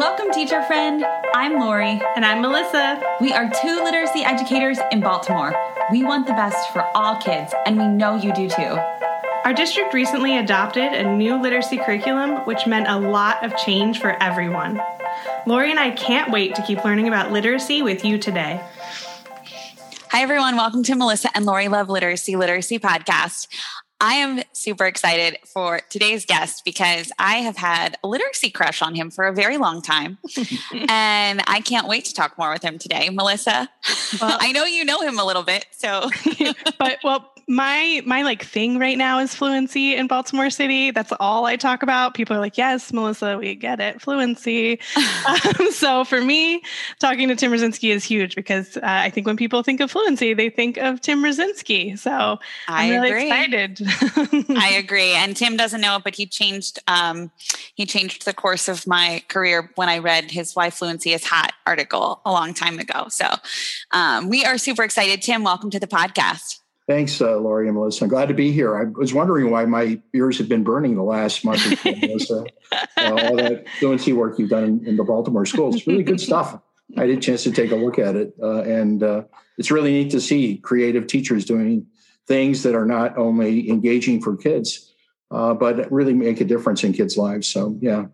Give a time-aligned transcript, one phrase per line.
[0.00, 1.04] Welcome, teacher friend.
[1.34, 2.00] I'm Lori.
[2.16, 3.02] And I'm Melissa.
[3.20, 5.54] We are two literacy educators in Baltimore.
[5.92, 8.80] We want the best for all kids, and we know you do too.
[9.44, 14.16] Our district recently adopted a new literacy curriculum, which meant a lot of change for
[14.22, 14.80] everyone.
[15.44, 18.58] Lori and I can't wait to keep learning about literacy with you today.
[20.12, 20.56] Hi, everyone.
[20.56, 23.48] Welcome to Melissa and Lori Love Literacy Literacy Podcast.
[24.00, 28.94] I am super excited for today's guest because I have had a literacy crush on
[28.94, 30.16] him for a very long time.
[30.88, 33.10] and I can't wait to talk more with him today.
[33.10, 33.68] Melissa,
[34.20, 35.66] well, I know you know him a little bit.
[35.72, 36.10] So,
[36.78, 40.92] but well, my my like thing right now is fluency in Baltimore City.
[40.92, 42.14] That's all I talk about.
[42.14, 44.78] People are like, "Yes, Melissa, we get it, fluency."
[45.26, 46.62] um, so for me,
[47.00, 50.32] talking to Tim Rasinski is huge because uh, I think when people think of fluency,
[50.32, 51.98] they think of Tim Rasinski.
[51.98, 53.26] So I'm I really agree.
[53.26, 53.80] excited.
[54.56, 55.10] I agree.
[55.10, 57.32] And Tim doesn't know it, but he changed um,
[57.74, 61.52] he changed the course of my career when I read his "Why Fluency Is Hot"
[61.66, 63.06] article a long time ago.
[63.08, 63.26] So
[63.90, 65.20] um, we are super excited.
[65.20, 66.59] Tim, welcome to the podcast.
[66.90, 68.02] Thanks, uh, Lori and Melissa.
[68.02, 68.76] I'm glad to be here.
[68.76, 72.44] I was wondering why my ears have been burning the last month or so, Melissa.
[72.96, 75.74] Uh, all that fluency work you've done in, in, the Baltimore schools.
[75.74, 76.60] It's really good stuff.
[76.96, 78.34] I had a chance to take a look at it.
[78.40, 79.22] Uh, and uh,
[79.58, 81.86] it's really neat to see creative teachers doing
[82.28, 84.92] things that are not only engaging for kids,
[85.30, 87.48] uh, but really make a difference in kids' lives.
[87.48, 88.06] So, yeah,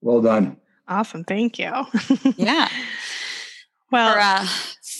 [0.00, 0.56] well done.
[0.86, 1.24] Awesome.
[1.24, 1.72] Thank you.
[2.36, 2.68] yeah.
[3.90, 4.46] Well, for, uh,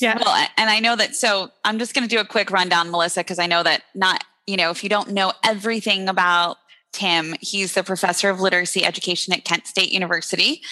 [0.01, 0.19] yeah.
[0.19, 1.15] Well, and I know that.
[1.15, 4.25] So I'm just going to do a quick rundown, Melissa, because I know that not,
[4.47, 6.57] you know, if you don't know everything about
[6.93, 10.63] Tim, he's the professor of literacy education at Kent State University.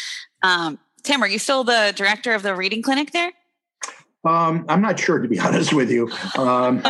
[0.43, 3.33] Um, Tim, are you still the director of the reading clinic there?
[4.25, 6.11] Um, I'm not sure, to be honest with you.
[6.37, 6.83] Um,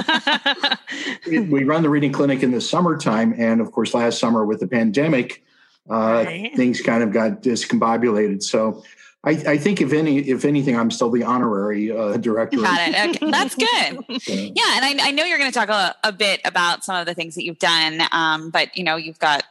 [1.27, 4.69] we run the reading clinic in the summertime, and of course, last summer with the
[4.69, 5.45] pandemic,
[5.91, 6.57] uh, right.
[6.57, 8.43] things kind of got discombobulated.
[8.43, 8.83] So
[9.27, 12.59] I, I, think if any, if anything, I'm still the honorary uh, director.
[12.59, 13.17] Got it.
[13.17, 13.31] Okay.
[13.31, 14.05] That's good.
[14.09, 14.51] yeah.
[14.55, 17.07] yeah, and I, I, know you're going to talk a, a, bit about some of
[17.07, 19.45] the things that you've done, um, but you know, you've got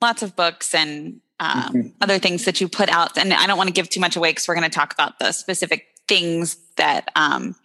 [0.00, 1.88] lots of books and um, mm-hmm.
[2.00, 4.30] other things that you put out, and I don't want to give too much away
[4.30, 7.56] because we're going to talk about the specific things that um,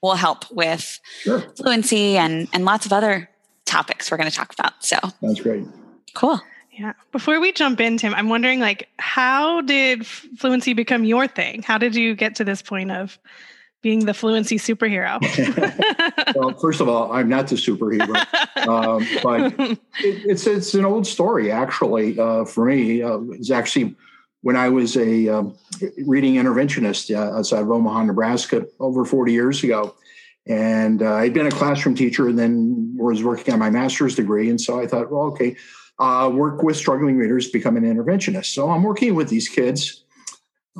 [0.00, 1.40] will help with sure.
[1.56, 3.28] fluency and and lots of other
[3.64, 4.82] topics we're going to talk about.
[4.82, 5.64] So that's great.
[6.14, 6.40] Cool.
[6.72, 6.94] Yeah.
[7.12, 11.62] Before we jump in, Tim, I'm wondering like how did fluency become your thing?
[11.62, 13.18] How did you get to this point of
[13.82, 15.20] being the fluency superhero?
[16.34, 18.16] well, first of all, I'm not the superhero,
[18.66, 19.78] um, but it,
[20.24, 22.18] it's it's an old story actually.
[22.18, 23.94] Uh, for me, uh, it's actually
[24.40, 25.54] when I was a um,
[26.06, 29.94] reading interventionist uh, outside of Omaha, Nebraska, over 40 years ago.
[30.46, 34.50] And uh, I'd been a classroom teacher and then was working on my master's degree.
[34.50, 35.54] And so I thought, well, okay,
[35.98, 38.46] uh, work with struggling readers, become an interventionist.
[38.46, 40.04] So I'm working with these kids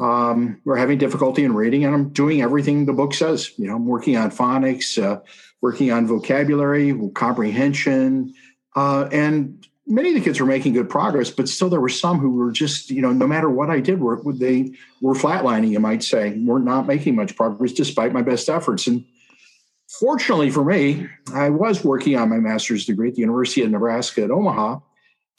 [0.01, 3.53] um, who are having difficulty in reading, and I'm doing everything the book says.
[3.59, 5.21] You know, I'm working on phonics, uh,
[5.61, 8.35] working on vocabulary, comprehension,
[8.75, 12.19] uh, and many of the kids were making good progress, but still there were some
[12.19, 15.81] who were just, you know, no matter what I did, were they were flatlining, you
[15.81, 18.87] might say, were not making much progress despite my best efforts.
[18.87, 19.05] And
[20.01, 24.23] fortunately for me, I was working on my master's degree at the University of Nebraska
[24.23, 24.79] at Omaha.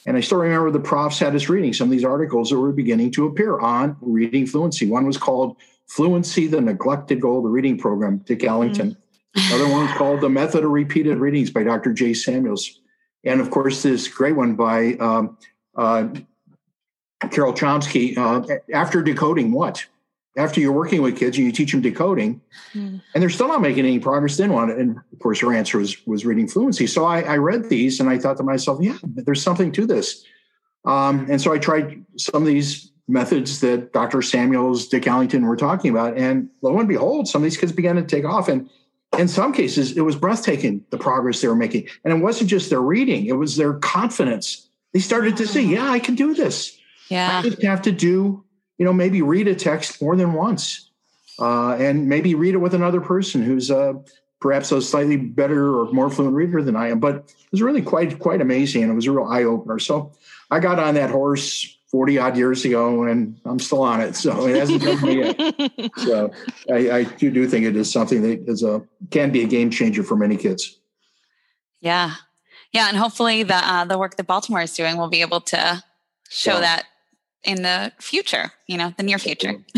[0.06, 2.72] And I still remember the profs had us reading some of these articles that were
[2.72, 4.86] beginning to appear on reading fluency.
[4.86, 8.98] One was called Fluency, the Neglected Goal of the Reading Program, Dick Allington.
[9.36, 9.54] Mm-hmm.
[9.54, 11.94] Another one was called The Method of Repeated Readings by Dr.
[11.94, 12.80] Jay Samuels.
[13.24, 15.38] And of course, this great one by um,
[15.76, 16.10] uh,
[17.32, 19.86] Carol Chomsky, uh, After Decoding What?
[20.36, 22.42] After you're working with kids and you teach them decoding
[22.74, 23.02] mm.
[23.14, 24.78] and they're still not making any progress then on it.
[24.78, 26.88] And of course her answer was was reading fluency.
[26.88, 30.26] So I, I read these and i thought to myself yeah there's something to this.
[30.86, 35.58] Um, and so i tried some of these methods that dr samuels dick allington were
[35.58, 36.18] talking about.
[36.18, 38.48] And lo and behold some of these kids began to take off.
[38.48, 38.70] And
[39.18, 41.88] in some cases it was breathtaking the progress they were making.
[42.04, 44.68] And it wasn't just their reading it was their confidence.
[44.94, 46.76] They started to say yeah i can do this.
[47.10, 47.40] Yeah.
[47.40, 48.44] i just have to do
[48.78, 50.90] you know, maybe read a text more than once,
[51.40, 53.94] uh, and maybe read it with another person who's uh,
[54.40, 57.00] perhaps a slightly better or more fluent reader than I am.
[57.00, 59.80] But it was really quite quite amazing, and it was a real eye opener.
[59.80, 60.12] So
[60.52, 64.16] I got on that horse 40 odd years ago and I'm still on it.
[64.24, 65.92] So it hasn't done me yet.
[65.98, 66.32] So
[66.72, 68.82] I, I, do, do think it is something that is a,
[69.12, 70.80] can be a game changer for many kids.
[71.82, 72.16] Yeah.
[72.72, 72.88] Yeah.
[72.88, 75.84] And hopefully the, uh, the work that Baltimore is doing will be able to
[76.30, 76.62] show yeah.
[76.62, 76.86] that
[77.44, 79.56] in the future, you know, the near future.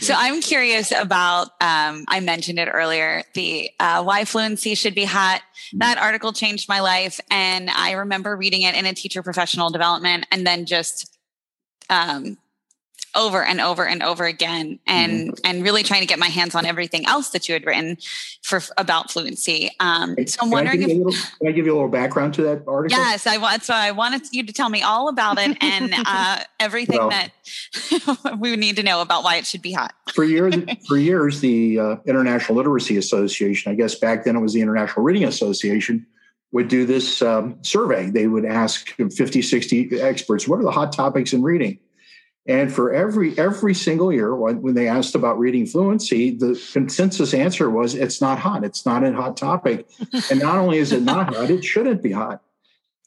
[0.00, 5.04] so I'm curious about, um, I mentioned it earlier, the uh, why fluency should be
[5.04, 5.40] hot.
[5.40, 5.78] Mm-hmm.
[5.78, 7.20] That article changed my life.
[7.30, 11.18] And I remember reading it in a teacher professional development and then just
[11.88, 12.38] um,
[13.14, 15.34] over and over and over again and mm-hmm.
[15.44, 17.98] and really trying to get my hands on everything else that you had written
[18.42, 19.70] for about fluency.
[19.80, 22.34] Um, so i'm can wondering I if little, can i give you a little background
[22.34, 22.98] to that article?
[22.98, 26.40] Yes i want so i wanted you to tell me all about it and uh,
[26.58, 27.30] everything well, that
[28.38, 29.92] we would need to know about why it should be hot.
[30.14, 30.54] For years
[30.88, 35.04] for years the uh, international literacy association i guess back then it was the international
[35.04, 36.06] reading association
[36.52, 38.10] would do this um, survey.
[38.10, 41.78] They would ask 50 60 experts what are the hot topics in reading
[42.46, 47.34] and for every every single year, when, when they asked about reading fluency, the consensus
[47.34, 48.64] answer was it's not hot.
[48.64, 49.88] It's not a hot topic.
[50.30, 52.42] and not only is it not hot, it shouldn't be hot.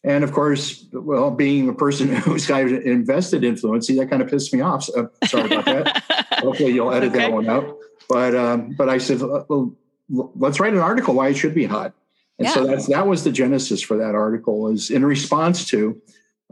[0.03, 4.21] And of course, well, being a person who's kind of invested in fluency, that kind
[4.21, 4.83] of pissed me off.
[4.83, 6.03] So, sorry about that.
[6.39, 7.19] Hopefully, you'll edit okay.
[7.19, 7.77] that one out.
[8.07, 9.75] But um, but I said, well,
[10.09, 11.93] let's write an article why it should be hot.
[12.37, 12.53] And yeah.
[12.53, 14.67] so that's that was the genesis for that article.
[14.67, 15.99] Is in response to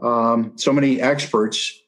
[0.02, 1.78] um, so many experts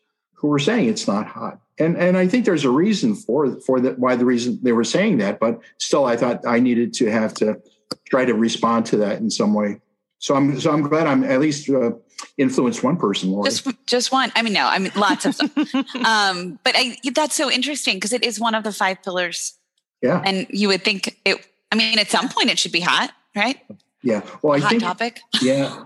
[0.44, 1.58] who were saying it's not hot.
[1.78, 4.84] And and I think there's a reason for for that why the reason they were
[4.84, 7.62] saying that, but still I thought I needed to have to
[8.04, 9.80] try to respond to that in some way.
[10.18, 11.92] So I'm so I'm glad I'm at least uh,
[12.36, 13.48] influenced one person, Lori.
[13.48, 14.30] Just just one.
[14.36, 15.40] I mean, no, I mean lots of
[16.04, 19.54] um, but I that's so interesting because it is one of the five pillars.
[20.02, 20.20] Yeah.
[20.26, 21.48] And you would think it.
[21.72, 23.58] I mean, at some point it should be hot, right?
[24.02, 24.20] Yeah.
[24.42, 25.20] Well, I hot think topic.
[25.40, 25.84] Yeah.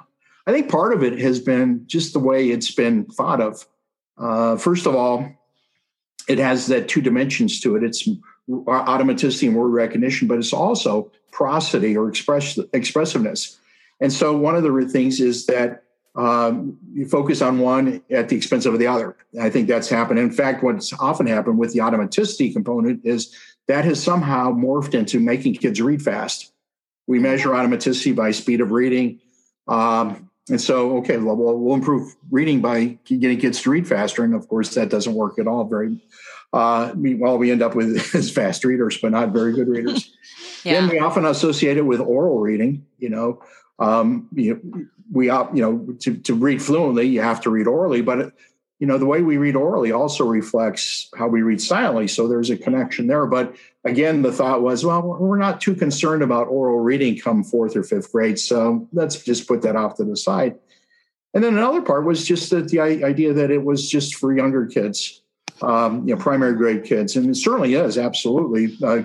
[0.48, 3.64] I think part of it has been just the way it's been thought of.
[4.18, 5.30] Uh, first of all,
[6.28, 7.82] it has that two dimensions to it.
[7.82, 8.08] It's
[8.48, 13.58] automaticity and word recognition, but it's also prosody or express, expressiveness.
[14.00, 15.84] And so one of the things is that
[16.14, 19.16] um, you focus on one at the expense of the other.
[19.40, 20.18] I think that's happened.
[20.18, 23.34] In fact, what's often happened with the automaticity component is
[23.68, 26.52] that has somehow morphed into making kids read fast.
[27.06, 29.20] We measure automaticity by speed of reading.
[29.68, 34.24] Um, and so, okay, well, we'll improve reading by getting kids to read faster.
[34.24, 35.64] And of course, that doesn't work at all.
[35.64, 35.98] Very
[36.52, 40.14] uh, well, we end up with as fast readers, but not very good readers.
[40.64, 40.74] yeah.
[40.74, 42.86] Then we often associate it with oral reading.
[42.98, 43.42] You know,
[43.78, 48.00] um, you know, we you know to to read fluently, you have to read orally,
[48.00, 48.32] but
[48.78, 52.50] you know the way we read orally also reflects how we read silently so there's
[52.50, 53.54] a connection there but
[53.84, 57.82] again the thought was well we're not too concerned about oral reading come fourth or
[57.82, 60.58] fifth grade so let's just put that off to the side.
[61.34, 64.66] And then another part was just that the idea that it was just for younger
[64.66, 65.22] kids
[65.62, 68.76] um, you know primary grade kids and it certainly is absolutely.
[68.82, 69.02] Uh,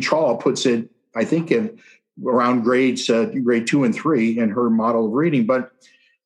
[0.00, 1.78] chall puts it i think in
[2.24, 5.72] around grades uh, grade two and three in her model of reading but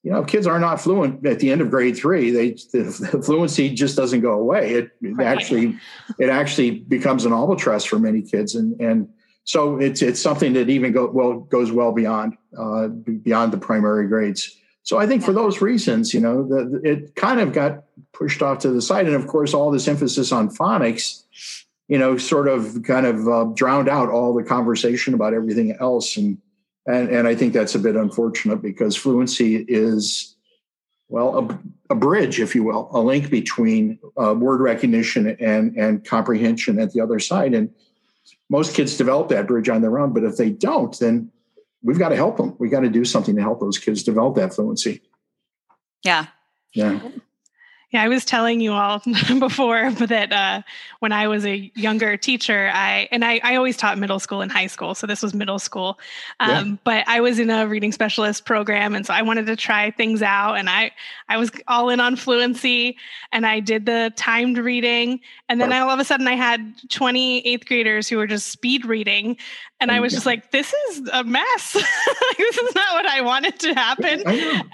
[0.06, 2.30] you know, kids are not fluent at the end of grade three.
[2.30, 4.74] They the, the fluency just doesn't go away.
[4.74, 5.26] It, it right.
[5.26, 5.76] actually
[6.20, 9.08] it actually becomes an albatross for many kids, and and
[9.42, 14.06] so it's it's something that even go well goes well beyond uh, beyond the primary
[14.06, 14.56] grades.
[14.84, 17.82] So I think for those reasons, you know, the, it kind of got
[18.12, 21.24] pushed off to the side, and of course, all this emphasis on phonics,
[21.88, 26.16] you know, sort of kind of uh, drowned out all the conversation about everything else,
[26.16, 26.38] and
[26.86, 30.36] and, and I think that's a bit unfortunate because fluency is,
[31.08, 36.04] well, a, a bridge, if you will, a link between uh, word recognition and, and
[36.04, 37.54] comprehension at the other side.
[37.54, 37.70] And
[38.48, 41.30] most kids develop that bridge on their own, but if they don't, then
[41.82, 42.54] we've got to help them.
[42.58, 45.02] We've got to do something to help those kids develop that fluency.
[46.04, 46.26] Yeah.
[46.72, 47.00] Yeah.
[47.92, 49.00] Yeah, I was telling you all
[49.38, 50.62] before that uh,
[50.98, 54.50] when I was a younger teacher, I and I, I always taught middle school and
[54.50, 56.00] high school, so this was middle school.
[56.40, 56.76] Um, yeah.
[56.82, 60.20] But I was in a reading specialist program, and so I wanted to try things
[60.20, 60.90] out, and I
[61.28, 62.96] I was all in on fluency,
[63.30, 67.46] and I did the timed reading, and then all of a sudden I had 20
[67.46, 69.36] eighth graders who were just speed reading,
[69.78, 71.72] and I was just like, this is a mess.
[72.38, 74.22] this is not what I wanted to happen.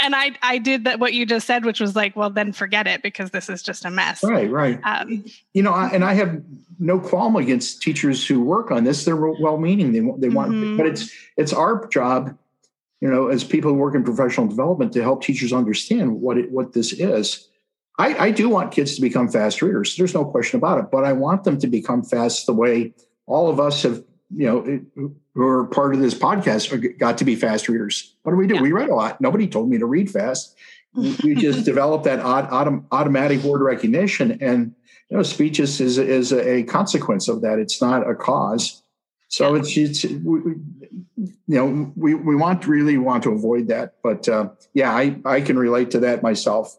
[0.00, 2.86] And I, I did that, what you just said, which was like, well, then forget
[2.86, 4.22] it because this is just a mess.
[4.22, 4.80] Right, right.
[4.84, 6.42] Um, you know, and I have
[6.78, 9.04] no qualm against teachers who work on this.
[9.04, 9.92] They're well-meaning.
[9.92, 10.76] They, they want, mm-hmm.
[10.76, 12.36] but it's, it's our job,
[13.00, 16.50] you know, as people who work in professional development to help teachers understand what it,
[16.50, 17.48] what this is.
[17.98, 19.96] I, I do want kids to become fast readers.
[19.96, 22.94] There's no question about it, but I want them to become fast the way
[23.26, 24.02] all of us have
[24.34, 28.14] you know, who are part of this podcast got to be fast readers.
[28.22, 28.54] What do we do?
[28.54, 28.62] Yeah.
[28.62, 29.20] We read a lot.
[29.20, 30.56] Nobody told me to read fast.
[30.94, 34.74] We just developed that autom- automatic word recognition, and
[35.08, 37.58] you know, speech is is, is a consequence of that.
[37.58, 38.82] It's not a cause.
[39.28, 39.60] So yeah.
[39.60, 40.40] it's, it's we,
[41.16, 43.94] you know we we want really want to avoid that.
[44.02, 46.78] But uh, yeah, I I can relate to that myself,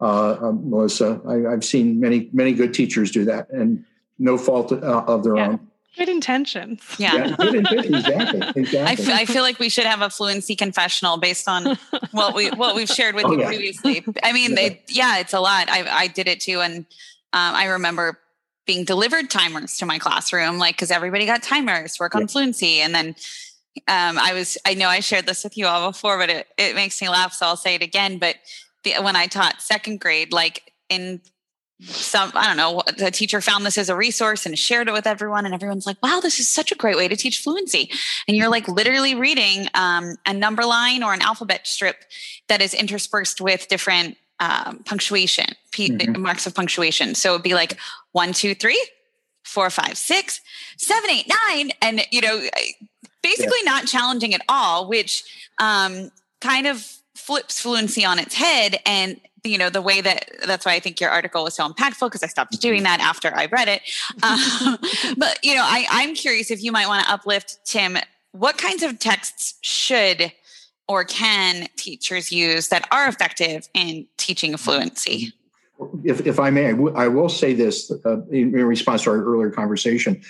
[0.00, 1.20] uh, um, Melissa.
[1.28, 3.84] I, have seen many many good teachers do that, and
[4.18, 5.48] no fault uh, of their yeah.
[5.48, 5.68] own.
[5.96, 6.82] Good intentions.
[6.98, 7.14] Yeah.
[7.14, 8.06] yeah good intentions.
[8.06, 8.62] Exactly.
[8.62, 8.78] exactly.
[8.80, 11.76] I, f- I feel like we should have a fluency confessional based on
[12.12, 13.46] what we what we've shared with oh, you yeah.
[13.46, 14.04] previously.
[14.22, 14.56] I mean, yeah.
[14.56, 15.68] They, yeah, it's a lot.
[15.68, 16.78] I I did it too, and
[17.32, 18.18] um, I remember
[18.66, 22.26] being delivered timers to my classroom, like because everybody got timers, work on yeah.
[22.28, 23.08] fluency, and then
[23.88, 26.74] um, I was I know I shared this with you all before, but it it
[26.74, 28.18] makes me laugh, so I'll say it again.
[28.18, 28.36] But
[28.84, 31.20] the, when I taught second grade, like in
[31.84, 35.06] some i don't know the teacher found this as a resource and shared it with
[35.06, 37.90] everyone and everyone's like wow this is such a great way to teach fluency
[38.28, 42.04] and you're like literally reading um, a number line or an alphabet strip
[42.48, 46.20] that is interspersed with different um, punctuation p- mm-hmm.
[46.22, 47.76] marks of punctuation so it'd be like
[48.12, 48.82] one two three
[49.44, 50.40] four five six
[50.76, 52.40] seven eight nine and you know
[53.22, 53.70] basically yeah.
[53.70, 55.24] not challenging at all which
[55.58, 56.10] um,
[56.40, 60.74] kind of flips fluency on its head and you know the way that that's why
[60.74, 62.84] i think your article was so impactful because i stopped doing mm-hmm.
[62.84, 63.82] that after i read it
[64.22, 64.78] um,
[65.16, 67.98] but you know I, i'm curious if you might want to uplift tim
[68.32, 70.32] what kinds of texts should
[70.88, 75.32] or can teachers use that are effective in teaching fluency
[76.04, 79.10] if, if i may I, w- I will say this uh, in, in response to
[79.10, 80.22] our earlier conversation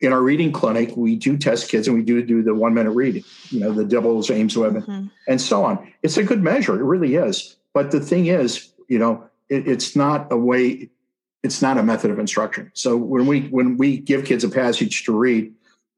[0.00, 2.90] in our reading clinic, we do test kids and we do do the one minute
[2.90, 5.06] read, you know, the DIBELS, Ames Web, mm-hmm.
[5.28, 5.92] and so on.
[6.02, 6.74] It's a good measure.
[6.74, 7.54] It really is.
[7.74, 10.90] But the thing is, you know, it, it's not a way,
[11.42, 12.70] it's not a method of instruction.
[12.74, 15.52] So when we when we give kids a passage to read,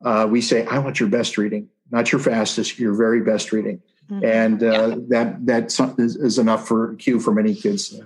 [0.04, 3.82] uh, we say, "I want your best reading, not your fastest, your very best reading,"
[4.10, 4.24] mm-hmm.
[4.24, 4.96] and uh, yeah.
[5.08, 8.00] that that is, is, enough for cue for many kids.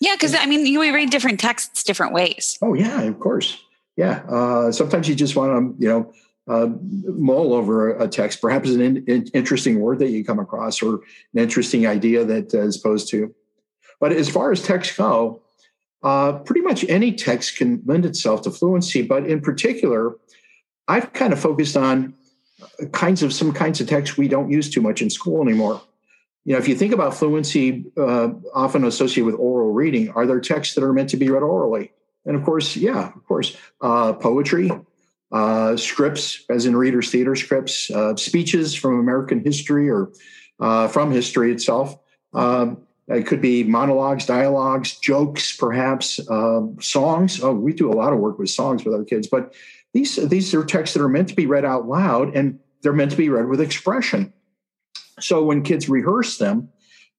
[0.00, 2.58] Yeah, because I mean, you read different texts different ways.
[2.62, 3.62] Oh yeah, of course.
[3.96, 6.12] Yeah, uh, sometimes you just want to, you know,
[6.48, 10.82] uh, mull over a text, perhaps an in, in, interesting word that you come across
[10.82, 10.94] or
[11.34, 13.34] an interesting idea that uh, as opposed to.
[14.00, 15.42] But as far as text go,
[16.02, 19.02] uh, pretty much any text can lend itself to fluency.
[19.02, 20.16] But in particular,
[20.86, 22.14] I've kind of focused on
[22.92, 25.82] kinds of some kinds of text we don't use too much in school anymore.
[26.44, 30.40] You know, if you think about fluency, uh, often associated with oral reading, are there
[30.40, 31.92] texts that are meant to be read orally?
[32.24, 34.70] And of course, yeah, of course, uh, poetry,
[35.32, 40.10] uh, scripts, as in Reader's Theater scripts, uh, speeches from American history or
[40.60, 41.98] uh, from history itself.
[42.34, 47.42] Um, it could be monologues, dialogues, jokes, perhaps um, songs.
[47.42, 49.54] Oh, we do a lot of work with songs with our kids, but
[49.94, 53.10] these these are texts that are meant to be read out loud, and they're meant
[53.12, 54.32] to be read with expression.
[55.20, 56.68] So when kids rehearse them,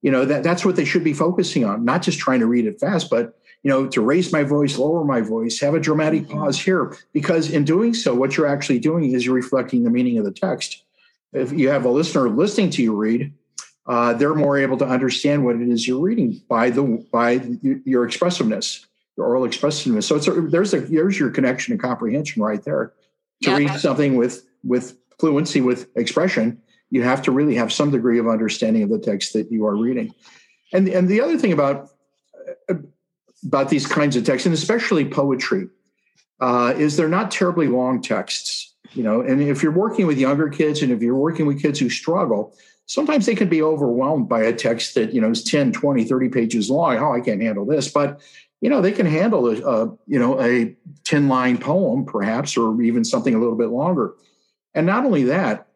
[0.01, 2.67] you know that that's what they should be focusing on, not just trying to read
[2.67, 6.23] it fast, but you know, to raise my voice, lower my voice, have a dramatic
[6.23, 6.33] mm-hmm.
[6.33, 10.17] pause here, because in doing so, what you're actually doing is you're reflecting the meaning
[10.17, 10.83] of the text.
[11.33, 13.33] If you have a listener listening to you read,
[13.85, 18.05] uh, they're more able to understand what it is you're reading by the by your
[18.05, 18.85] expressiveness,
[19.17, 20.07] your oral expressiveness.
[20.07, 22.93] So it's a, there's a there's your connection and comprehension right there.
[23.43, 23.57] To yeah.
[23.57, 26.61] read something with with fluency with expression,
[26.91, 29.75] you have to really have some degree of understanding of the text that you are
[29.75, 30.13] reading.
[30.71, 31.89] And and the other thing about
[32.69, 32.75] uh,
[33.45, 35.67] about these kinds of texts, and especially poetry,
[36.39, 38.73] uh, is they're not terribly long texts.
[38.93, 41.79] You know, and if you're working with younger kids and if you're working with kids
[41.79, 42.55] who struggle,
[42.87, 46.29] sometimes they can be overwhelmed by a text that, you know, is 10, 20, 30
[46.29, 46.97] pages long.
[46.97, 47.87] Oh, I can't handle this.
[47.87, 48.19] But,
[48.61, 52.81] you know, they can handle a, a you know, a 10 line poem, perhaps, or
[52.81, 54.15] even something a little bit longer.
[54.73, 55.67] And not only that,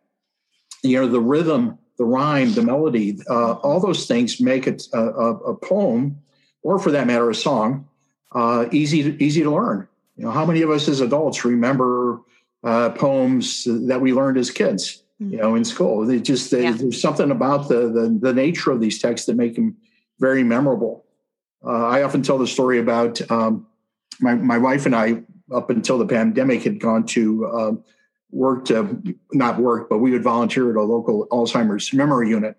[0.82, 5.00] you know, the rhythm, the rhyme, the melody, uh, all those things make it a,
[5.00, 6.18] a, a poem
[6.64, 7.88] or for that matter, a song,
[8.32, 9.88] uh, easy to, easy to learn.
[10.18, 12.22] You know, how many of us as adults remember
[12.64, 15.04] uh, poems that we learned as kids?
[15.20, 16.72] You know, in school, they just they, yeah.
[16.72, 19.78] there's something about the, the, the nature of these texts that make them
[20.20, 21.06] very memorable.
[21.64, 23.66] Uh, I often tell the story about um,
[24.20, 27.72] my my wife and I up until the pandemic had gone to uh,
[28.32, 32.58] work to not work, but we would volunteer at a local Alzheimer's memory unit,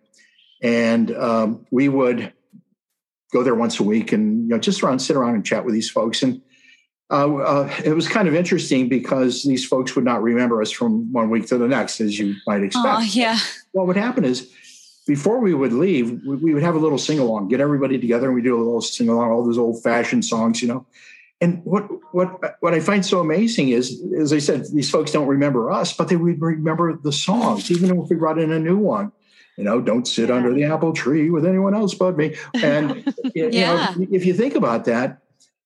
[0.62, 2.32] and um, we would
[3.34, 5.74] go there once a week and you know just around sit around and chat with
[5.74, 6.40] these folks and
[7.10, 11.12] uh, uh, it was kind of interesting because these folks would not remember us from
[11.12, 12.86] one week to the next, as you might expect.
[12.88, 13.38] Oh, yeah.
[13.72, 14.50] What would happen is
[15.06, 18.28] before we would leave, we, we would have a little sing along, get everybody together,
[18.28, 20.86] and we do a little sing along, all those old fashioned songs, you know.
[21.42, 25.28] And what what what I find so amazing is, as I said, these folks don't
[25.28, 28.78] remember us, but they would remember the songs, even if we brought in a new
[28.78, 29.12] one
[29.56, 30.37] you know, don't sit yeah.
[30.37, 32.37] under the apple tree with anyone else but me.
[32.54, 35.23] And you know, if you think about that,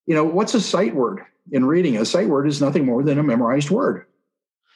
[0.06, 1.96] you know, what's a sight word in reading?
[1.96, 4.04] A sight word is nothing more than a memorized word.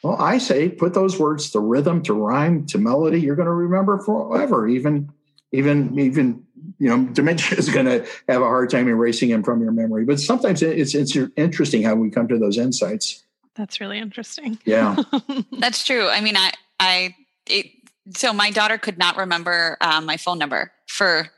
[0.03, 3.21] Well, I say put those words to rhythm, to rhyme, to melody.
[3.21, 4.67] You're going to remember forever.
[4.67, 5.09] Even,
[5.53, 6.45] even, even,
[6.77, 10.03] you know, dementia is going to have a hard time erasing them from your memory.
[10.03, 13.23] But sometimes it's it's interesting how we come to those insights.
[13.55, 14.59] That's really interesting.
[14.65, 14.97] Yeah,
[15.59, 16.09] that's true.
[16.09, 17.15] I mean, I, I,
[17.45, 17.67] it
[18.15, 21.29] so my daughter could not remember um, my phone number for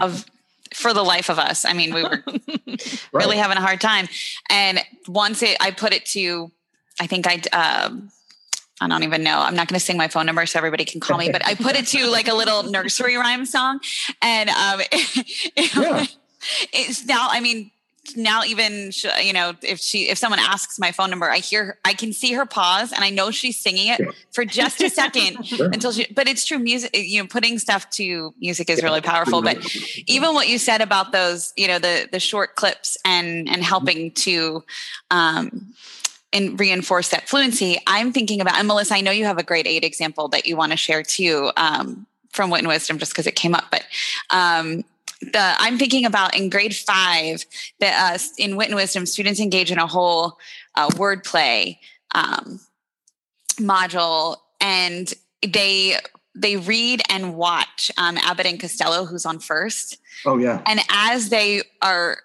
[0.00, 0.24] of
[0.74, 1.64] for the life of us.
[1.64, 3.12] I mean, we were right.
[3.12, 4.08] really having a hard time.
[4.48, 6.50] And once it, I put it to,
[7.00, 8.10] I think I, um,
[8.80, 9.40] I don't even know.
[9.40, 11.54] I'm not going to sing my phone number so everybody can call me, but I
[11.54, 13.80] put it to like a little nursery rhyme song.
[14.22, 16.06] And um, it, yeah.
[16.72, 17.70] it's now, I mean,
[18.16, 18.90] now even
[19.22, 22.32] you know if she if someone asks my phone number i hear i can see
[22.32, 25.66] her pause and i know she's singing it for just a second sure.
[25.66, 29.42] until she but it's true music you know putting stuff to music is really powerful
[29.42, 29.58] but
[30.08, 34.10] even what you said about those you know the the short clips and and helping
[34.12, 34.64] to
[35.10, 35.72] um
[36.32, 39.66] and reinforce that fluency i'm thinking about and melissa i know you have a great
[39.66, 43.26] aid example that you want to share too um from wit and wisdom just because
[43.26, 43.84] it came up but
[44.30, 44.84] um
[45.20, 47.44] the I'm thinking about in grade five
[47.80, 50.38] that uh, in Wit and Wisdom, students engage in a whole
[50.74, 51.78] uh, wordplay
[52.14, 52.60] um,
[53.58, 55.12] module, and
[55.46, 55.96] they
[56.34, 59.98] they read and watch um, Abbott and Costello, who's on first.
[60.24, 62.18] Oh yeah, and as they are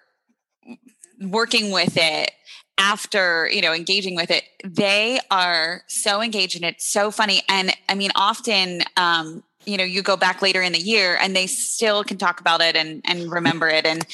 [1.20, 2.30] working with it
[2.78, 7.74] after you know engaging with it they are so engaged in it so funny and
[7.88, 11.46] i mean often um you know you go back later in the year and they
[11.46, 14.06] still can talk about it and and remember it and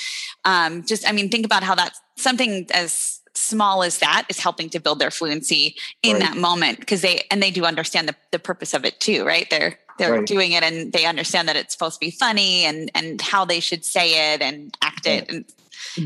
[0.45, 4.69] um, just i mean think about how that something as small as that is helping
[4.69, 6.23] to build their fluency in right.
[6.23, 9.49] that moment because they and they do understand the, the purpose of it too right
[9.51, 10.27] they're they're right.
[10.27, 13.61] doing it and they understand that it's supposed to be funny and and how they
[13.61, 15.45] should say it and act it and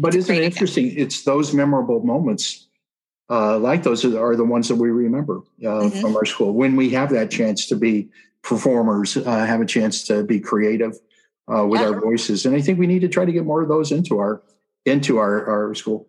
[0.00, 2.66] but isn't it interesting it's those memorable moments
[3.28, 6.00] uh, like those are the ones that we remember uh, mm-hmm.
[6.00, 8.08] from our school when we have that chance to be
[8.46, 10.94] performers uh, have a chance to be creative
[11.52, 11.88] uh, with yeah.
[11.88, 12.46] our voices.
[12.46, 14.42] And I think we need to try to get more of those into our
[14.84, 16.06] into our, our school,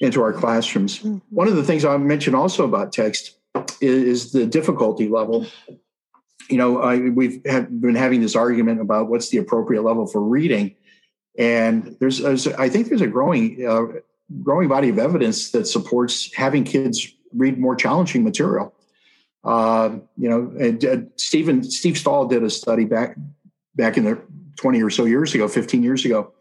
[0.00, 0.98] into our classrooms.
[0.98, 1.18] Mm-hmm.
[1.28, 3.36] One of the things I mentioned also about text
[3.82, 5.46] is, is the difficulty level.
[6.48, 10.22] You know, I, we've have been having this argument about what's the appropriate level for
[10.22, 10.74] reading,
[11.38, 14.00] and there's, there's I think there's a growing uh,
[14.42, 18.74] growing body of evidence that supports having kids read more challenging material.
[19.44, 23.16] Uh, you know, and, uh, Stephen Steve Stahl did a study back
[23.74, 24.20] back in the
[24.56, 26.32] 20 or so years ago, 15 years ago,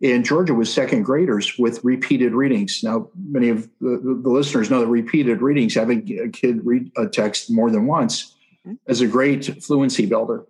[0.00, 2.80] in Georgia with second graders with repeated readings.
[2.82, 7.06] Now, many of the, the listeners know that repeated readings, having a kid read a
[7.06, 8.34] text more than once,
[8.66, 8.74] mm-hmm.
[8.90, 10.46] is a great fluency builder.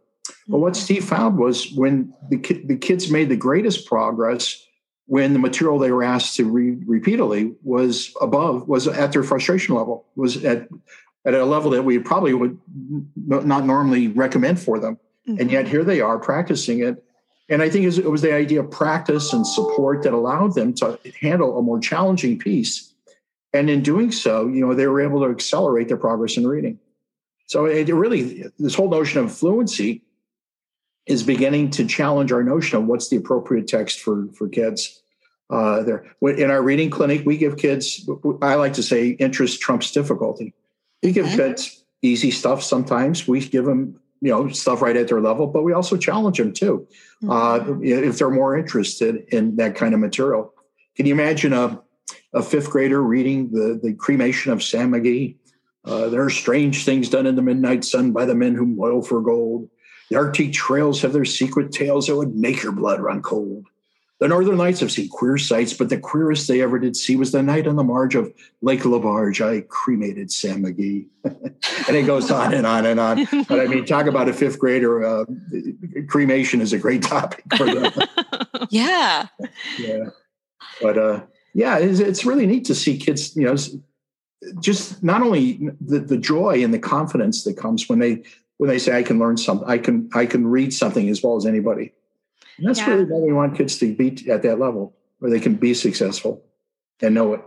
[0.49, 0.83] But what mm-hmm.
[0.83, 4.65] Steve found was when the, the kids made the greatest progress
[5.07, 9.75] when the material they were asked to read repeatedly was above, was at their frustration
[9.75, 10.69] level, was at
[11.25, 12.59] at a level that we probably would
[13.27, 14.99] not normally recommend for them.
[15.29, 15.41] Mm-hmm.
[15.41, 17.05] And yet here they are practicing it.
[17.49, 20.99] And I think it was the idea of practice and support that allowed them to
[21.21, 22.95] handle a more challenging piece.
[23.53, 26.79] And in doing so, you know, they were able to accelerate their progress in reading.
[27.47, 30.03] So it really, this whole notion of fluency
[31.07, 35.03] is beginning to challenge our notion of what's the appropriate text for, for kids.
[35.51, 38.09] Uh, there, in our reading clinic, we give kids,
[38.41, 40.55] I like to say, interest trumps difficulty.
[41.03, 43.27] We give kids easy stuff sometimes.
[43.27, 46.53] We give them, you know, stuff right at their level, but we also challenge them
[46.53, 46.87] too,
[47.25, 47.73] uh, mm-hmm.
[47.73, 50.55] uh, if they're more interested in that kind of material.
[50.97, 51.81] Can you imagine a,
[52.35, 55.37] a fifth grader reading the, the cremation of Sam McGee?
[55.85, 59.01] Uh, there are strange things done in the midnight sun by the men who moil
[59.01, 59.69] for gold.
[60.11, 63.67] The Arctic trails have their secret tales that would make your blood run cold.
[64.21, 67.33] The Northern Lights have seen queer sights, but the queerest they ever did see was
[67.33, 68.31] the night on the marge of
[68.61, 69.41] Lake Lebarge.
[69.41, 71.07] I cremated Sam McGee.
[71.25, 73.27] and it goes on and on and on.
[73.49, 75.03] But I mean, talk about a fifth grader.
[75.03, 75.25] Uh,
[76.07, 77.91] cremation is a great topic for them.
[78.69, 79.29] yeah.
[79.79, 80.11] Yeah.
[80.83, 81.23] But uh,
[81.55, 83.57] yeah, it's, it's really neat to see kids, you know,
[84.61, 88.23] just not only the, the joy and the confidence that comes when they
[88.59, 91.37] when they say I can learn something, I can I can read something as well
[91.37, 91.95] as anybody
[92.61, 92.91] and that's yeah.
[92.91, 96.45] really why we want kids to be at that level where they can be successful
[97.01, 97.41] and know it.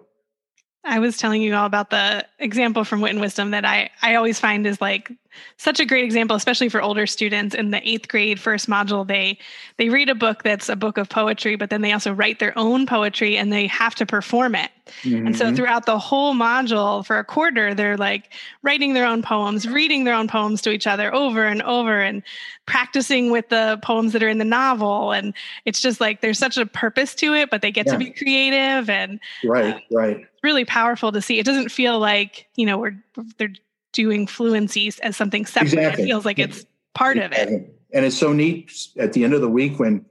[0.84, 4.15] I was telling you all about the example from Wit and Wisdom that I, I
[4.15, 5.12] always find is like
[5.57, 9.07] such a great example, especially for older students in the eighth grade first module.
[9.07, 9.37] They
[9.77, 12.57] they read a book that's a book of poetry, but then they also write their
[12.57, 14.71] own poetry and they have to perform it.
[15.03, 15.27] Mm-hmm.
[15.27, 15.55] And so mm-hmm.
[15.55, 20.13] throughout the whole module for a quarter, they're like writing their own poems, reading their
[20.13, 22.21] own poems to each other over and over and
[22.65, 25.11] practicing with the poems that are in the novel.
[25.11, 25.33] And
[25.65, 27.93] it's just like there's such a purpose to it, but they get yeah.
[27.93, 30.27] to be creative and right, uh, right.
[30.43, 31.39] Really powerful to see.
[31.39, 32.95] It doesn't feel like, you know, we're
[33.37, 33.53] they're
[33.93, 35.73] doing fluencies as something separate.
[35.73, 36.03] Exactly.
[36.03, 37.43] It feels like it's part exactly.
[37.43, 37.79] of it.
[37.93, 40.06] And it's so neat at the end of the week when,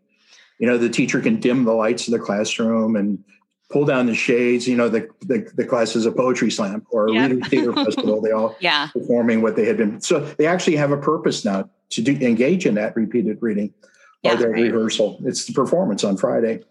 [0.58, 3.22] you know, the teacher can dim the lights of the classroom and
[3.70, 4.68] pull down the shades.
[4.68, 8.20] You know, the the, the class is a poetry slam or a reading theater festival.
[8.20, 8.88] They all yeah.
[8.88, 10.00] performing what they had been.
[10.00, 13.74] So they actually have a purpose now to do, engage in that repeated reading.
[14.22, 14.62] yeah, their right.
[14.62, 15.18] rehearsal.
[15.24, 16.62] It's the performance on Friday.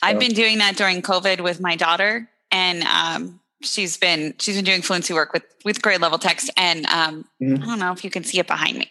[0.00, 4.56] I've uh, been doing that during COVID with my daughter, and um, she's been she's
[4.56, 6.50] been doing fluency work with with grade level text.
[6.56, 7.62] And um, mm-hmm.
[7.62, 8.90] I don't know if you can see it behind me.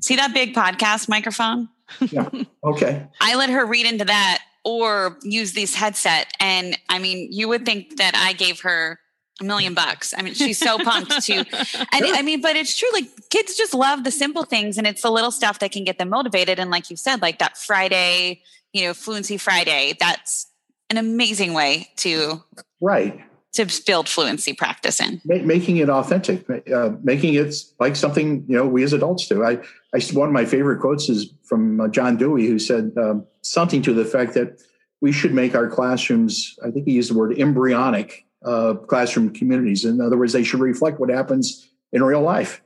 [0.00, 1.68] See that big podcast microphone?
[2.00, 2.28] Yeah.
[2.64, 3.06] Okay.
[3.20, 7.64] I let her read into that or use this headset, and I mean, you would
[7.64, 8.98] think that I gave her
[9.40, 10.12] a million bucks.
[10.16, 11.46] I mean, she's so pumped to, and
[11.92, 12.88] I mean, but it's true.
[12.92, 15.98] Like kids just love the simple things, and it's the little stuff that can get
[15.98, 16.58] them motivated.
[16.58, 18.42] And like you said, like that Friday,
[18.72, 19.96] you know, Fluency Friday.
[20.00, 20.48] That's
[20.90, 22.42] an amazing way to
[22.80, 23.20] right
[23.54, 25.20] to build fluency practice in.
[25.24, 29.44] Making it authentic uh, making it like something you know we as adults do.
[29.44, 29.58] I,
[29.94, 33.80] I one of my favorite quotes is from uh, john dewey who said um, something
[33.82, 34.60] to the effect that
[35.00, 39.84] we should make our classrooms i think he used the word embryonic uh, classroom communities.
[39.84, 42.62] In other words they should reflect what happens in real life.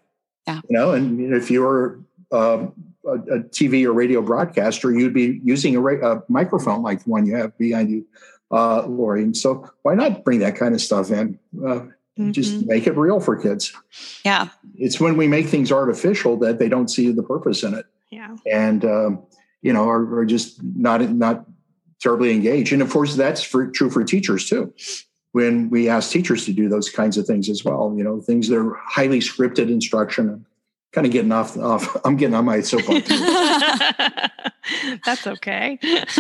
[0.47, 0.61] Yeah.
[0.69, 2.01] you know and if you're
[2.33, 2.73] um,
[3.05, 7.27] a, a, TV or radio broadcaster, you'd be using a, a, microphone like the one
[7.27, 8.07] you have behind you,
[8.51, 9.23] uh, Lori.
[9.23, 11.39] And so why not bring that kind of stuff in?
[11.57, 12.33] Uh, mm-hmm.
[12.33, 13.73] Just make it real for kids.
[14.25, 14.49] Yeah.
[14.75, 17.87] It's when we make things artificial that they don't see the purpose in it.
[18.11, 18.37] Yeah.
[18.51, 19.23] And, um,
[19.63, 21.47] you know, are, are just not, not
[22.01, 22.73] terribly engaged.
[22.73, 24.73] And of course, that's for, true for teachers too
[25.33, 27.95] when we ask teachers to do those kinds of things as well.
[27.97, 30.45] You know, things that are highly scripted instruction
[30.93, 33.09] kind of getting off off i'm getting on my soapbox
[35.05, 35.79] that's okay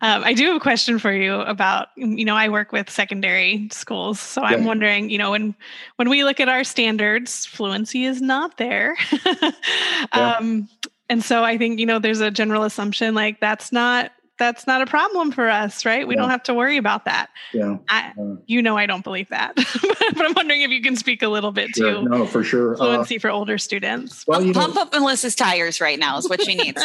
[0.00, 3.68] um, i do have a question for you about you know i work with secondary
[3.70, 5.54] schools so i'm wondering you know when
[5.96, 10.36] when we look at our standards fluency is not there yeah.
[10.38, 10.68] um,
[11.08, 14.82] and so i think you know there's a general assumption like that's not that's not
[14.82, 16.06] a problem for us, right?
[16.06, 16.22] We yeah.
[16.22, 17.30] don't have to worry about that.
[17.54, 17.78] Yeah.
[17.88, 18.12] I,
[18.46, 21.52] you know, I don't believe that, but I'm wondering if you can speak a little
[21.52, 21.94] bit sure.
[21.94, 22.74] to no, for sure.
[22.74, 24.26] Uh, fluency uh, for older students.
[24.26, 26.82] Well, you pump know, up Melissa's tires right now is what she needs.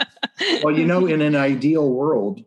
[0.64, 2.42] well, you know, in an ideal world,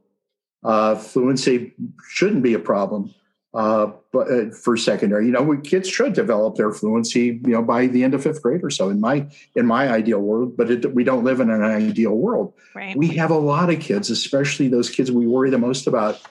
[0.64, 1.74] uh, fluency
[2.10, 3.14] shouldn't be a problem
[3.54, 7.62] uh, but uh, for secondary, you know, we, kids should develop their fluency, you know,
[7.62, 8.90] by the end of fifth grade or so.
[8.90, 12.54] In my in my ideal world, but it, we don't live in an ideal world.
[12.74, 12.96] Right.
[12.96, 16.22] We have a lot of kids, especially those kids we worry the most about.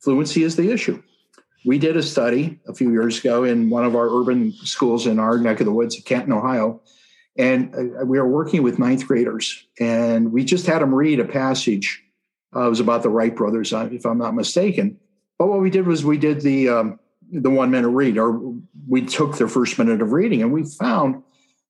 [0.00, 1.02] Fluency is the issue.
[1.66, 5.18] We did a study a few years ago in one of our urban schools in
[5.18, 6.80] our neck of the woods, Canton, Ohio,
[7.36, 11.26] and uh, we were working with ninth graders, and we just had them read a
[11.26, 12.02] passage.
[12.56, 14.98] Uh, it was about the Wright brothers, uh, if I'm not mistaken
[15.40, 17.00] but what we did was we did the um,
[17.32, 18.54] the one minute read, or
[18.86, 21.22] we took their first minute of reading, and we found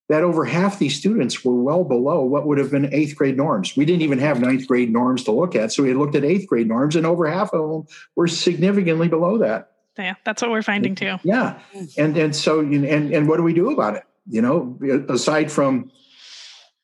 [0.09, 3.77] that over half these students were well below what would have been eighth grade norms.
[3.77, 6.49] We didn't even have ninth grade norms to look at, so we looked at eighth
[6.49, 9.71] grade norms, and over half of them were significantly below that.
[9.97, 11.19] Yeah, that's what we're finding too.
[11.23, 11.61] Yeah,
[11.97, 14.03] and and so and and what do we do about it?
[14.29, 14.77] You know,
[15.09, 15.93] aside from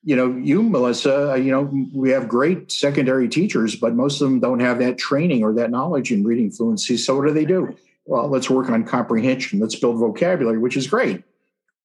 [0.06, 4.30] you know, you, Melissa, uh, you know, we have great secondary teachers, but most of
[4.30, 6.96] them don't have that training or that knowledge in reading fluency.
[6.96, 7.76] So what do they do?
[8.04, 9.58] Well, let's work on comprehension.
[9.58, 11.24] Let's build vocabulary, which is great.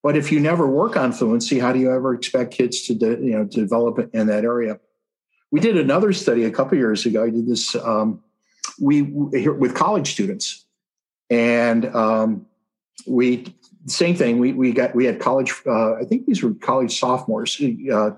[0.03, 3.25] But if you never work on fluency, how do you ever expect kids to, de-
[3.25, 4.79] you know, to develop in that area?
[5.49, 7.23] We did another study a couple years ago.
[7.23, 8.23] I did this um,
[8.79, 10.63] we with college students,
[11.31, 12.45] and um,
[13.07, 13.55] we
[13.87, 14.39] same thing.
[14.39, 15.53] We we got we had college.
[15.65, 18.11] Uh, I think these were college sophomores, uh,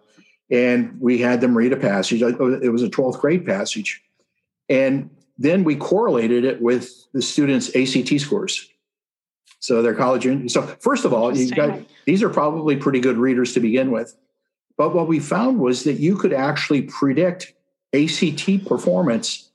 [0.50, 2.22] and we had them read a passage.
[2.22, 4.02] It was a twelfth grade passage,
[4.70, 8.70] and then we correlated it with the students' ACT scores.
[9.60, 10.52] So their college.
[10.52, 14.16] So first of all, you got these are probably pretty good readers to begin with,
[14.78, 17.54] but what we found was that you could actually predict
[17.94, 19.50] ACT performance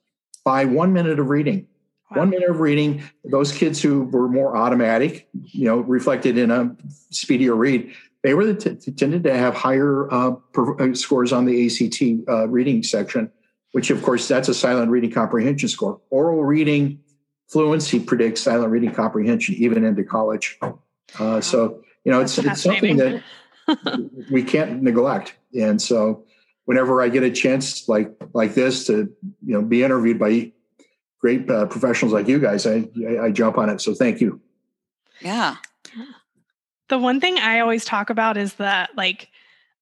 [0.44, 1.66] by one minute of reading.
[2.10, 2.20] Wow.
[2.20, 6.74] One minute of reading, those kids who were more automatic, you know, reflected in a
[7.10, 7.92] speedier read,
[8.22, 12.28] they were the t- tended to have higher uh, per, uh, scores on the ACT
[12.28, 13.30] uh, reading section,
[13.72, 16.00] which of course that's a silent reading comprehension score.
[16.10, 17.00] Oral reading
[17.48, 20.58] fluency predicts silent reading comprehension even into college.
[21.18, 23.22] Uh, so you know, it's it's something that
[24.30, 25.36] we can't neglect.
[25.58, 26.24] And so,
[26.64, 29.12] whenever I get a chance like like this to
[29.44, 30.52] you know be interviewed by
[31.20, 32.88] great uh, professionals like you guys, I,
[33.20, 33.80] I jump on it.
[33.80, 34.40] So thank you.
[35.20, 35.56] Yeah.
[36.88, 39.28] The one thing I always talk about is the like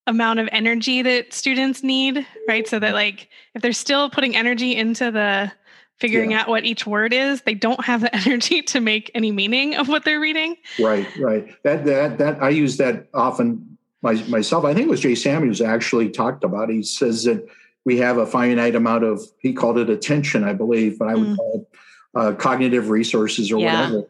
[0.07, 2.67] amount of energy that students need, right?
[2.67, 5.51] So that like if they're still putting energy into the
[5.99, 6.41] figuring yeah.
[6.41, 9.87] out what each word is, they don't have the energy to make any meaning of
[9.87, 10.55] what they're reading.
[10.79, 11.47] Right, right.
[11.63, 14.65] That that that I use that often my, myself.
[14.65, 16.69] I think it was Jay Samuels actually talked about.
[16.69, 17.45] He says that
[17.87, 21.29] we have a finite amount of he called it attention i believe but i would
[21.29, 21.37] mm.
[21.37, 21.79] call it
[22.19, 23.89] uh, cognitive resources or yeah.
[23.89, 24.07] whatever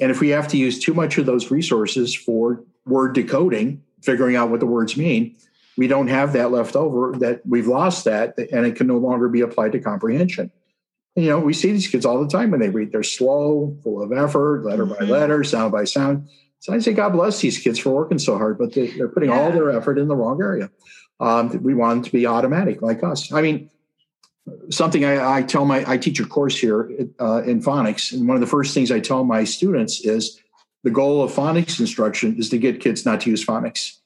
[0.00, 4.34] and if we have to use too much of those resources for word decoding figuring
[4.34, 5.36] out what the words mean
[5.76, 9.28] we don't have that left over that we've lost that and it can no longer
[9.28, 10.50] be applied to comprehension
[11.14, 14.02] you know we see these kids all the time when they read they're slow full
[14.02, 15.06] of effort letter mm-hmm.
[15.06, 16.26] by letter sound by sound
[16.60, 19.28] so i say god bless these kids for working so hard but they, are putting
[19.28, 19.38] yeah.
[19.38, 20.70] all their effort in the wrong area
[21.20, 23.70] um, we want them to be automatic like us i mean
[24.70, 28.36] something I, I tell my I teach a course here uh, in phonics, and one
[28.36, 30.40] of the first things I tell my students is
[30.84, 33.98] the goal of phonics instruction is to get kids not to use phonics.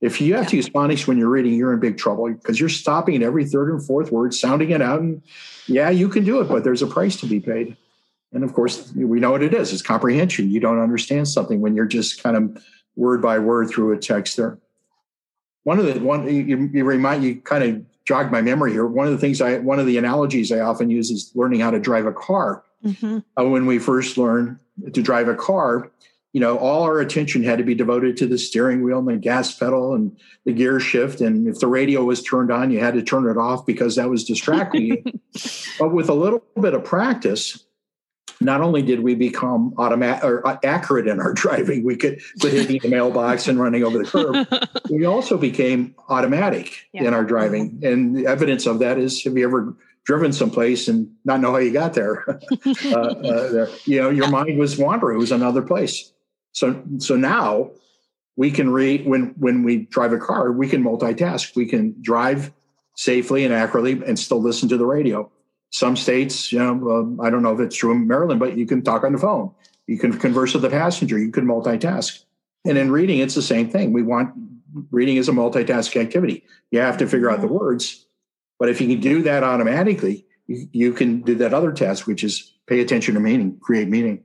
[0.00, 2.68] If you have to use phonics when you're reading, you're in big trouble because you're
[2.68, 5.00] stopping at every third and fourth word, sounding it out.
[5.00, 5.22] And
[5.66, 7.76] yeah, you can do it, but there's a price to be paid.
[8.32, 9.72] And of course, we know what it is.
[9.72, 10.50] It's comprehension.
[10.50, 12.62] You don't understand something when you're just kind of
[12.94, 14.58] word by word through a text there.
[15.66, 18.86] One of the one you, you remind you kind of jogged my memory here.
[18.86, 21.72] One of the things I one of the analogies I often use is learning how
[21.72, 22.62] to drive a car.
[22.84, 23.18] Mm-hmm.
[23.36, 24.60] Uh, when we first learn
[24.92, 25.90] to drive a car,
[26.32, 29.16] you know, all our attention had to be devoted to the steering wheel and the
[29.16, 31.20] gas pedal and the gear shift.
[31.20, 34.08] And if the radio was turned on, you had to turn it off because that
[34.08, 35.02] was distracting
[35.80, 37.65] but with a little bit of practice,
[38.40, 42.52] not only did we become automatic or uh, accurate in our driving, we could quit
[42.52, 44.46] hitting the mailbox and running over the curb.
[44.90, 47.04] we also became automatic yeah.
[47.04, 47.86] in our driving, mm-hmm.
[47.86, 51.58] and the evidence of that is: Have you ever driven someplace and not know how
[51.58, 52.24] you got there?
[52.66, 56.12] uh, uh, there you know, your mind was wandering; it was another place.
[56.52, 57.70] So so now
[58.36, 61.56] we can read when when we drive a car, we can multitask.
[61.56, 62.52] We can drive
[62.96, 65.30] safely and accurately and still listen to the radio.
[65.70, 68.66] Some states, you know, uh, I don't know if it's true in Maryland, but you
[68.66, 69.52] can talk on the phone.
[69.86, 71.18] You can converse with the passenger.
[71.18, 72.22] You can multitask.
[72.64, 73.92] And in reading, it's the same thing.
[73.92, 74.32] We want
[74.90, 76.44] reading is a multitask activity.
[76.70, 78.06] You have to figure out the words,
[78.58, 82.24] but if you can do that automatically, you, you can do that other task, which
[82.24, 84.24] is pay attention to meaning, create meaning.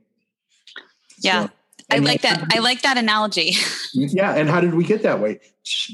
[1.18, 1.46] Yeah.
[1.46, 1.50] So,
[1.90, 2.46] I like that.
[2.52, 3.54] I like that analogy.
[3.94, 4.34] yeah.
[4.34, 5.40] And how did we get that way?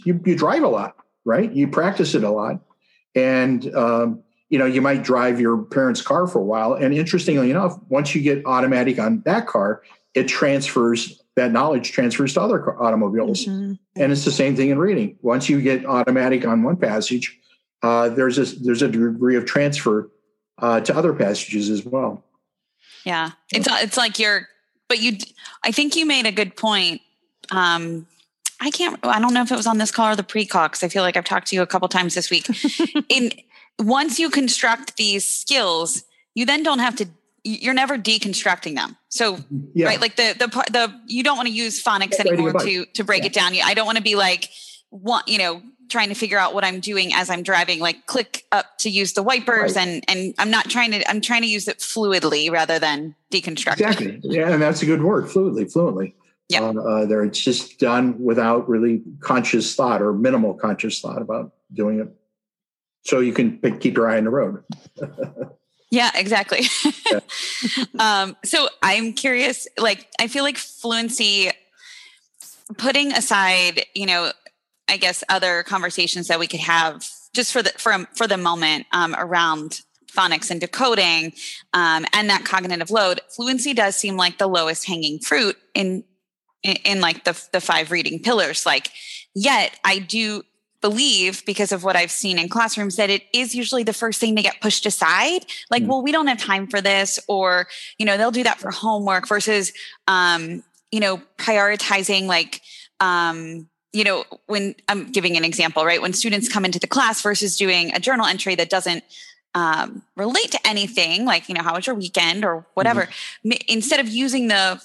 [0.04, 1.50] You, you drive a lot, right?
[1.50, 2.60] You practice it a lot.
[3.14, 6.74] And, um, you know, you might drive your parents' car for a while.
[6.74, 9.82] And interestingly enough, once you get automatic on that car,
[10.14, 13.46] it transfers that knowledge transfers to other automobiles.
[13.46, 13.74] Mm-hmm.
[13.96, 15.16] And it's the same thing in reading.
[15.22, 17.38] Once you get automatic on one passage,
[17.82, 20.10] uh, there's a there's a degree of transfer
[20.58, 22.24] uh, to other passages as well.
[23.04, 24.48] Yeah, it's it's like you're
[24.88, 25.16] but you
[25.62, 27.00] i think you made a good point
[27.50, 28.06] um
[28.60, 30.82] i can't i don't know if it was on this call or the pre-call because
[30.82, 32.48] i feel like i've talked to you a couple times this week
[33.08, 33.30] in
[33.78, 37.06] once you construct these skills you then don't have to
[37.44, 39.38] you're never deconstructing them so
[39.74, 39.86] yeah.
[39.86, 43.22] right like the the the you don't want to use phonics anymore to to break
[43.22, 43.26] yeah.
[43.26, 44.50] it down i don't want to be like
[44.90, 48.44] what you know trying to figure out what I'm doing as I'm driving, like click
[48.52, 49.86] up to use the wipers right.
[49.86, 53.80] and and I'm not trying to I'm trying to use it fluidly rather than deconstruct.
[53.80, 54.20] Exactly.
[54.22, 56.14] Yeah, and that's a good word, fluidly, fluently.
[56.48, 56.62] Yeah.
[56.62, 61.52] Uh, uh, there it's just done without really conscious thought or minimal conscious thought about
[61.72, 62.08] doing it.
[63.08, 64.62] So you can keep your eye on the road.
[65.90, 66.66] yeah, exactly.
[67.10, 67.20] yeah.
[67.98, 71.50] um, so I'm curious, like I feel like fluency
[72.76, 74.30] putting aside, you know,
[74.88, 77.02] I guess other conversations that we could have
[77.34, 79.80] just for the for for the moment um, around
[80.12, 81.32] phonics and decoding
[81.72, 83.22] um, and that cognitive load.
[83.34, 86.04] Fluency does seem like the lowest hanging fruit in,
[86.62, 88.66] in in like the the five reading pillars.
[88.66, 88.90] Like,
[89.34, 90.42] yet I do
[90.80, 94.36] believe because of what I've seen in classrooms that it is usually the first thing
[94.36, 95.44] to get pushed aside.
[95.70, 97.66] Like, mm well, we don't have time for this, or
[97.98, 99.72] you know, they'll do that for homework versus
[100.06, 100.62] um,
[100.92, 102.60] you know prioritizing like
[103.00, 106.00] um you know, when I'm giving an example, right?
[106.00, 109.02] When students come into the class versus doing a journal entry that doesn't
[109.54, 113.52] um, relate to anything, like, you know, how was your weekend or whatever, mm-hmm.
[113.66, 114.80] instead of using the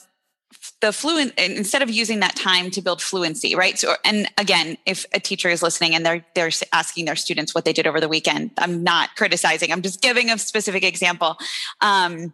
[0.84, 3.80] the fluent instead of using that time to build fluency right?
[3.80, 7.63] So and again if a teacher is listening and they're they're asking their students what
[7.63, 11.38] they did over the weekend i'm not criticizing i'm just giving a specific example.
[11.80, 12.34] Um,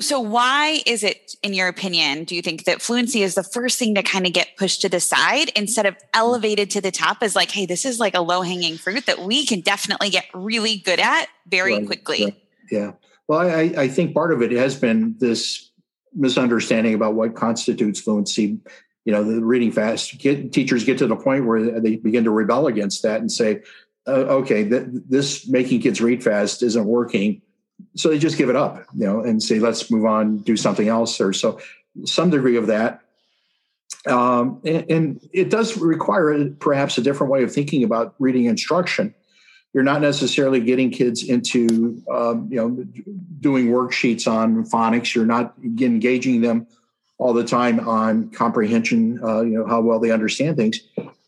[0.00, 3.78] so why is it in your opinion do you think that fluency is the first
[3.78, 7.18] thing to kind of get pushed to the side instead of elevated to the top
[7.20, 10.24] as like hey this is like a low hanging fruit that we can definitely get
[10.32, 12.24] really good at very right, quickly?
[12.24, 12.42] right.
[12.70, 12.92] yeah.
[13.28, 15.70] Well I, I think part of it has been this
[16.14, 18.58] misunderstanding about what constitutes fluency
[19.04, 22.30] you know the reading fast get, teachers get to the point where they begin to
[22.30, 23.62] rebel against that and say
[24.06, 27.42] uh, okay th- this making kids read fast isn't working
[27.96, 30.88] so they just give it up, you know, and say, let's move on, do something
[30.88, 31.60] else, or so
[32.04, 33.00] some degree of that.
[34.06, 39.14] Um, and, and, it does require perhaps a different way of thinking about reading instruction.
[39.74, 42.70] You're not necessarily getting kids into, um, you know,
[43.40, 45.14] doing worksheets on phonics.
[45.14, 46.68] You're not engaging them
[47.18, 50.80] all the time on comprehension, uh, you know, how well they understand things.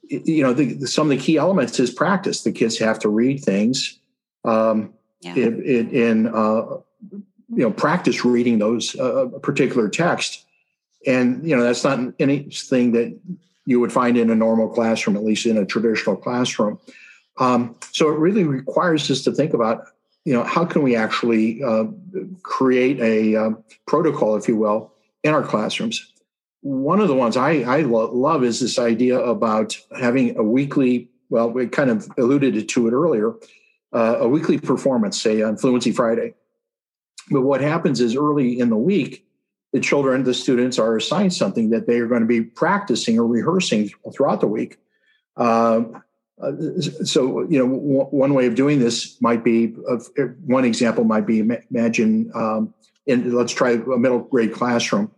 [0.09, 2.45] you know, the, the, some of the key elements is practice.
[2.45, 3.99] The kids have to read things
[4.45, 5.35] um, yeah.
[5.35, 6.79] in, in, in uh,
[7.49, 10.45] you know practice reading those uh, particular text,
[11.07, 13.19] and you know that's not anything that
[13.67, 16.79] you would find in a normal classroom, at least in a traditional classroom.
[17.39, 19.89] Um, so it really requires us to think about
[20.25, 21.85] you know how can we actually uh,
[22.43, 23.51] create a uh,
[23.87, 26.13] protocol, if you will, in our classrooms
[26.67, 31.09] one of the ones I, I lo- love is this idea about having a weekly,
[31.31, 33.35] well, we kind of alluded to it earlier,
[33.93, 36.35] uh, a weekly performance, say on Fluency Friday.
[37.31, 39.25] But what happens is early in the week,
[39.73, 43.27] the children, the students are assigned something that they are going to be practicing or
[43.29, 44.79] rehearsing throughout the week.
[45.37, 45.85] Uh,
[46.43, 50.09] uh, so, you know, w- one way of doing this might be, of
[50.45, 52.75] one example might be imagine, um,
[53.07, 55.11] in, let's try a middle grade classroom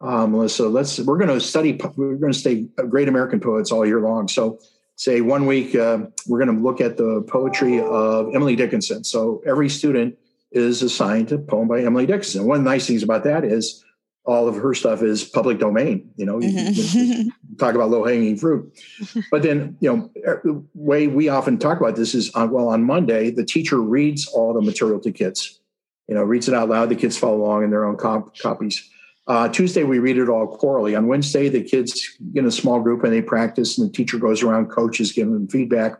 [0.00, 1.78] um, let's we're going to study.
[1.96, 4.28] We're going to study great American poets all year long.
[4.28, 4.58] So,
[4.96, 9.04] say one week uh, we're going to look at the poetry of Emily Dickinson.
[9.04, 10.16] So every student
[10.52, 12.46] is assigned a poem by Emily Dickinson.
[12.46, 13.84] One of the nice things about that is
[14.26, 16.10] all of her stuff is public domain.
[16.16, 17.28] You know, mm-hmm.
[17.58, 18.72] talk about low hanging fruit.
[19.30, 20.10] But then, you know,
[20.44, 24.26] the way we often talk about this is on, well, on Monday, the teacher reads
[24.26, 25.60] all the material to kids.
[26.08, 26.88] You know, reads it out loud.
[26.88, 28.88] The kids follow along in their own comp- copies.
[29.26, 30.94] Uh, Tuesday, we read it all chorally.
[30.94, 34.18] On Wednesday, the kids get in a small group and they practice, and the teacher
[34.18, 35.94] goes around, coaches giving them feedback.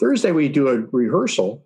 [0.00, 1.64] Thursday, we do a rehearsal,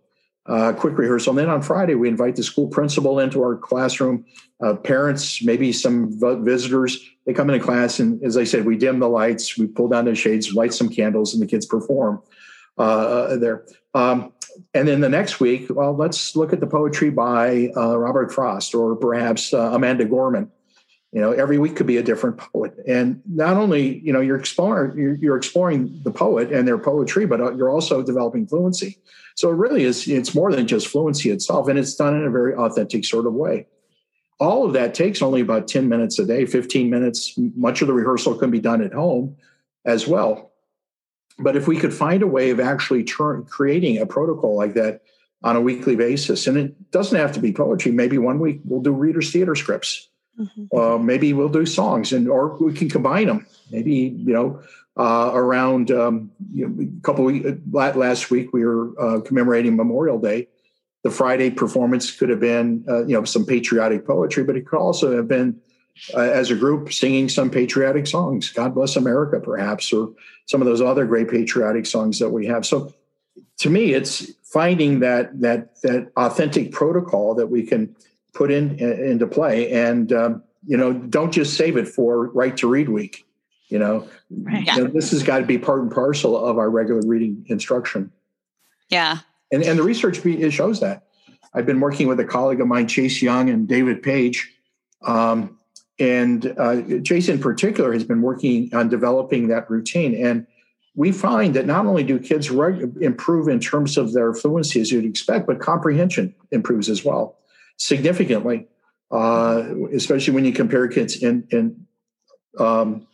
[0.49, 1.31] uh, quick rehearsal.
[1.31, 4.25] And then on Friday, we invite the school principal into our classroom,
[4.63, 6.99] uh, parents, maybe some visitors.
[7.27, 10.05] They come into class, and as I said, we dim the lights, we pull down
[10.05, 12.23] the shades, light some candles, and the kids perform
[12.79, 13.67] uh, there.
[13.95, 14.33] Um,
[14.75, 18.75] and then the next week, well, let's look at the poetry by uh, Robert Frost
[18.75, 20.51] or perhaps uh, Amanda Gorman
[21.13, 22.75] you know every week could be a different poet.
[22.87, 27.27] And not only you know you're exploring you're, you're exploring the poet and their poetry
[27.27, 28.99] but uh, you're also developing fluency.
[29.35, 32.31] So it really is it's more than just fluency itself and it's done in a
[32.31, 33.67] very authentic sort of way.
[34.39, 37.35] All of that takes only about 10 minutes a day 15 minutes.
[37.37, 39.37] Much of the rehearsal can be done at home
[39.87, 40.53] as well.
[41.39, 45.03] But if we could find a way of actually turn, creating a protocol like that
[45.43, 48.81] on a weekly basis and it doesn't have to be poetry maybe one week we'll
[48.81, 50.79] do readers theater scripts Mm-hmm.
[50.79, 53.47] Uh, maybe we'll do songs, and or we can combine them.
[53.71, 54.63] Maybe you know,
[54.97, 60.19] uh, around um, you know, a couple weeks last week we were uh, commemorating Memorial
[60.19, 60.49] Day.
[61.03, 64.79] The Friday performance could have been uh, you know some patriotic poetry, but it could
[64.79, 65.61] also have been
[66.15, 68.51] uh, as a group singing some patriotic songs.
[68.51, 70.13] God bless America, perhaps, or
[70.47, 72.67] some of those other great patriotic songs that we have.
[72.67, 72.93] So,
[73.59, 77.97] to me, it's finding that that that authentic protocol that we can
[78.37, 79.73] put in into play.
[79.73, 83.27] And um, you know don't just save it for right to read week
[83.69, 84.67] you know, right.
[84.67, 88.13] you know this has got to be part and parcel of our regular reading instruction.
[88.89, 89.19] Yeah.
[89.53, 90.21] And and the research
[90.53, 91.05] shows that.
[91.55, 94.53] I've been working with a colleague of mine chase young and David Paige
[95.03, 95.59] um,
[95.99, 100.15] and uh, chase in particular has been working on developing that routine.
[100.15, 100.47] And
[100.95, 104.93] we find that not only do kids reg- improve in terms of their fluency as
[104.93, 107.39] you'd expect, but comprehension improves as well
[107.77, 108.67] significantly,
[109.11, 109.63] uh,
[109.93, 111.87] especially when you compare kids in in
[112.59, 113.07] um,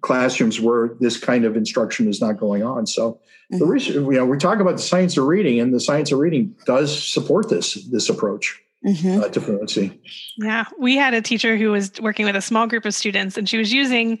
[0.00, 2.86] classrooms where this kind of instruction is not going on.
[2.86, 3.58] So mm-hmm.
[3.58, 6.18] the research, you know, we talk about the science of reading, and the science of
[6.18, 9.20] reading does support this this approach mm-hmm.
[9.20, 10.00] uh, to fluency.
[10.36, 13.48] Yeah, we had a teacher who was working with a small group of students, and
[13.48, 14.20] she was using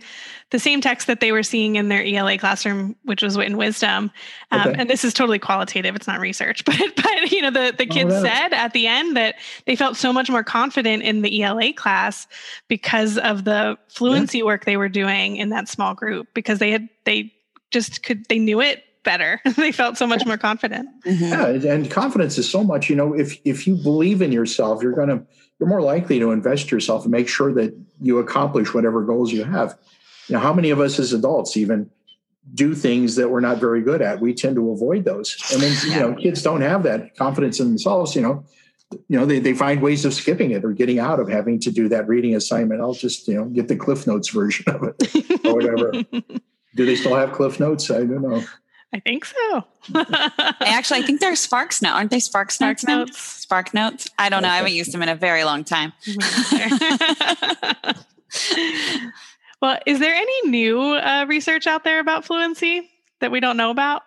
[0.50, 4.10] the same text that they were seeing in their ELA classroom, which was in Wisdom.
[4.50, 4.80] Um, okay.
[4.80, 8.12] And this is totally qualitative; it's not research, but but you know the the kids
[8.12, 11.72] oh, said at the end that they felt so much more confident in the ELA
[11.72, 12.26] class
[12.68, 14.44] because of the fluency yeah.
[14.44, 17.32] work they were doing in that small group because they had they
[17.70, 19.40] just could they knew it better.
[19.56, 20.86] they felt so much more confident.
[21.06, 21.64] Mm-hmm.
[21.64, 22.90] Yeah, and confidence is so much.
[22.90, 25.24] You know, if if you believe in yourself, you're gonna
[25.58, 29.44] you're more likely to invest yourself and make sure that you accomplish whatever goals you
[29.44, 29.78] have.
[30.28, 31.90] You know, how many of us as adults even
[32.54, 34.20] do things that we're not very good at?
[34.20, 35.36] We tend to avoid those.
[35.52, 35.94] And when yeah.
[35.94, 38.44] you know kids don't have that confidence in themselves, you know,
[38.92, 41.70] you know, they, they find ways of skipping it or getting out of having to
[41.70, 42.82] do that reading assignment.
[42.82, 45.92] I'll just, you know, get the Cliff Notes version of it or whatever.
[46.76, 47.90] do they still have Cliff Notes?
[47.90, 48.44] I don't know.
[48.94, 49.64] I think so.
[50.60, 51.94] Actually, I think they're Sparks now.
[51.94, 52.84] Aren't they Sparks Notes?
[52.84, 53.18] Notes.
[53.18, 54.08] Spark Notes.
[54.18, 54.48] I don't know.
[54.48, 55.92] I haven't used them in a very long time.
[59.60, 62.88] well, is there any new uh, research out there about fluency
[63.20, 64.02] that we don't know about?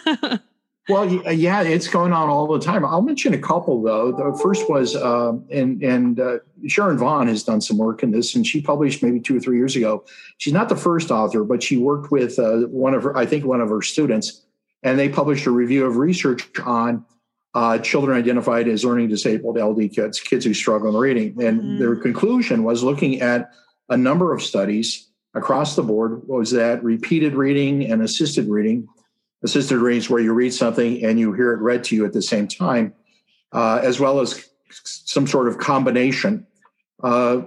[0.88, 2.82] Well, yeah, it's going on all the time.
[2.82, 4.10] I'll mention a couple though.
[4.10, 8.34] The first was, uh, and and uh, Sharon Vaughn has done some work in this,
[8.34, 10.04] and she published maybe two or three years ago.
[10.38, 13.44] She's not the first author, but she worked with uh, one of her, I think,
[13.44, 14.42] one of her students,
[14.82, 17.04] and they published a review of research on
[17.52, 21.78] uh, children identified as learning disabled LD kids, kids who struggle in reading, and mm-hmm.
[21.78, 23.50] their conclusion was looking at
[23.90, 28.88] a number of studies across the board was that repeated reading and assisted reading
[29.42, 32.22] assisted readings where you read something and you hear it read to you at the
[32.22, 32.92] same time,
[33.52, 36.46] uh, as well as some sort of combination,
[37.02, 37.40] uh,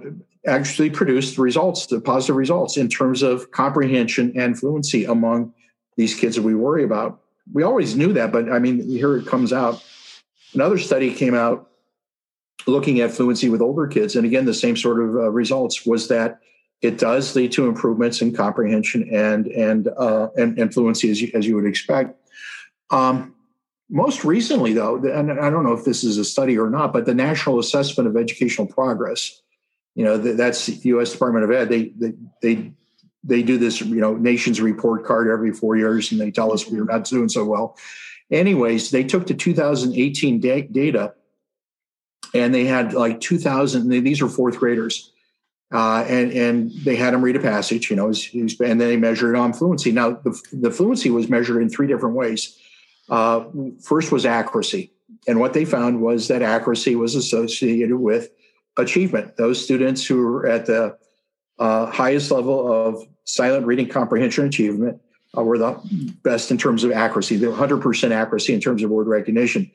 [0.46, 5.52] actually produced results, the positive results in terms of comprehension and fluency among
[5.96, 7.20] these kids that we worry about.
[7.52, 9.84] We always knew that, but I mean, here it comes out.
[10.54, 11.68] Another study came out
[12.66, 16.08] looking at fluency with older kids, and again, the same sort of uh, results was
[16.08, 16.40] that
[16.82, 21.30] it does lead to improvements in comprehension and and uh, and, and fluency as you,
[21.32, 22.18] as you would expect.
[22.90, 23.34] Um,
[23.88, 27.06] most recently, though, and I don't know if this is a study or not, but
[27.06, 29.40] the National Assessment of Educational Progress,
[29.94, 31.12] you know, that's the U.S.
[31.12, 31.68] Department of Ed.
[31.68, 32.72] They they they
[33.22, 36.66] they do this, you know, nation's report card every four years, and they tell us
[36.66, 37.76] we're not doing so well.
[38.30, 41.14] Anyways, they took the 2018 da- data,
[42.34, 43.88] and they had like 2,000.
[43.88, 45.12] These are fourth graders
[45.72, 49.34] uh, and and they had him read a passage, you know, and then they measured
[49.34, 49.90] on fluency.
[49.90, 52.58] Now, the, the fluency was measured in three different ways.
[53.08, 53.44] Uh,
[53.82, 54.92] first was accuracy,
[55.26, 58.28] and what they found was that accuracy was associated with
[58.76, 59.36] achievement.
[59.36, 60.98] Those students who were at the
[61.58, 65.00] uh, highest level of silent reading comprehension achievement
[65.36, 65.80] uh, were the
[66.22, 69.70] best in terms of accuracy, the 100% accuracy in terms of word recognition.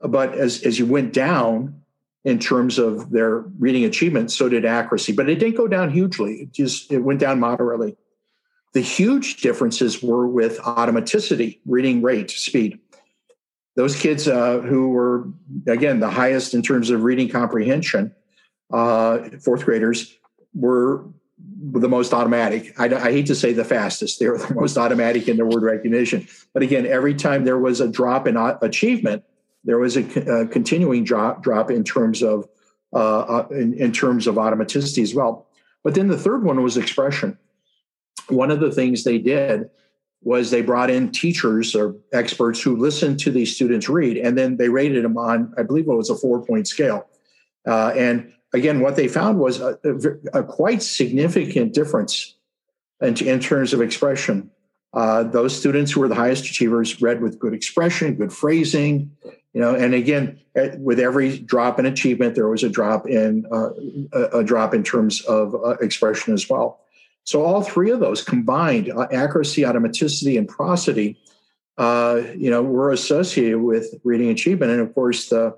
[0.00, 1.82] But as as you went down
[2.26, 5.12] in terms of their reading achievement, so did accuracy.
[5.12, 6.42] But it didn't go down hugely.
[6.42, 7.96] It just it went down moderately.
[8.74, 12.80] The huge differences were with automaticity, reading rate, speed.
[13.76, 15.28] Those kids uh, who were,
[15.68, 18.12] again, the highest in terms of reading comprehension,
[18.72, 20.12] uh, fourth graders,
[20.52, 21.04] were
[21.38, 22.74] the most automatic.
[22.78, 24.18] I, I, hate to say the fastest.
[24.18, 26.26] They were the most automatic in their word recognition.
[26.52, 29.22] But again, every time there was a drop in achievement,
[29.66, 32.48] there was a, a continuing drop drop in terms of
[32.94, 35.46] uh, uh, in, in terms of automaticity as well.
[35.84, 37.36] But then the third one was expression.
[38.28, 39.68] One of the things they did
[40.22, 44.56] was they brought in teachers or experts who listened to these students read, and then
[44.56, 47.06] they rated them on, I believe it was a four point scale.
[47.66, 52.34] Uh, and again, what they found was a, a, a quite significant difference
[53.00, 54.50] in, in, terms of expression.
[54.94, 59.10] Uh, those students who were the highest achievers read with good expression, good phrasing,
[59.56, 60.38] you know and again
[60.76, 63.70] with every drop in achievement there was a drop in uh,
[64.12, 66.80] a, drop in terms of uh, expression as well.
[67.24, 71.18] So all three of those combined uh, accuracy automaticity and prosody
[71.78, 74.72] uh, you know were associated with reading achievement.
[74.72, 75.56] And of course the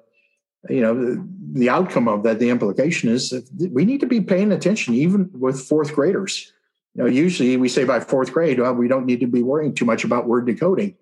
[0.70, 4.20] you know the, the outcome of that the implication is that we need to be
[4.20, 6.52] paying attention even with fourth graders.
[6.94, 9.74] You know usually we say by fourth grade well, we don't need to be worrying
[9.74, 10.94] too much about word decoding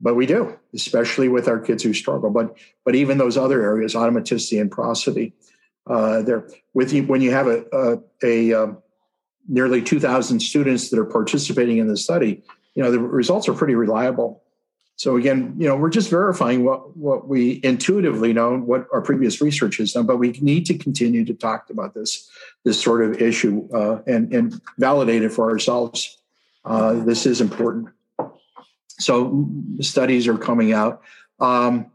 [0.00, 2.30] but we do, especially with our kids who struggle.
[2.30, 5.34] But but even those other areas, automaticity and prosody,
[5.86, 8.78] uh, there with you when you have a a, a um,
[9.48, 12.42] nearly two thousand students that are participating in the study,
[12.74, 14.42] you know the results are pretty reliable.
[14.96, 19.40] So again, you know we're just verifying what what we intuitively know, what our previous
[19.40, 22.30] research has done, but we need to continue to talk about this
[22.64, 26.16] this sort of issue uh, and and validate it for ourselves.
[26.64, 27.88] Uh, this is important.
[29.00, 29.48] So
[29.80, 31.02] studies are coming out.
[31.40, 31.90] Um,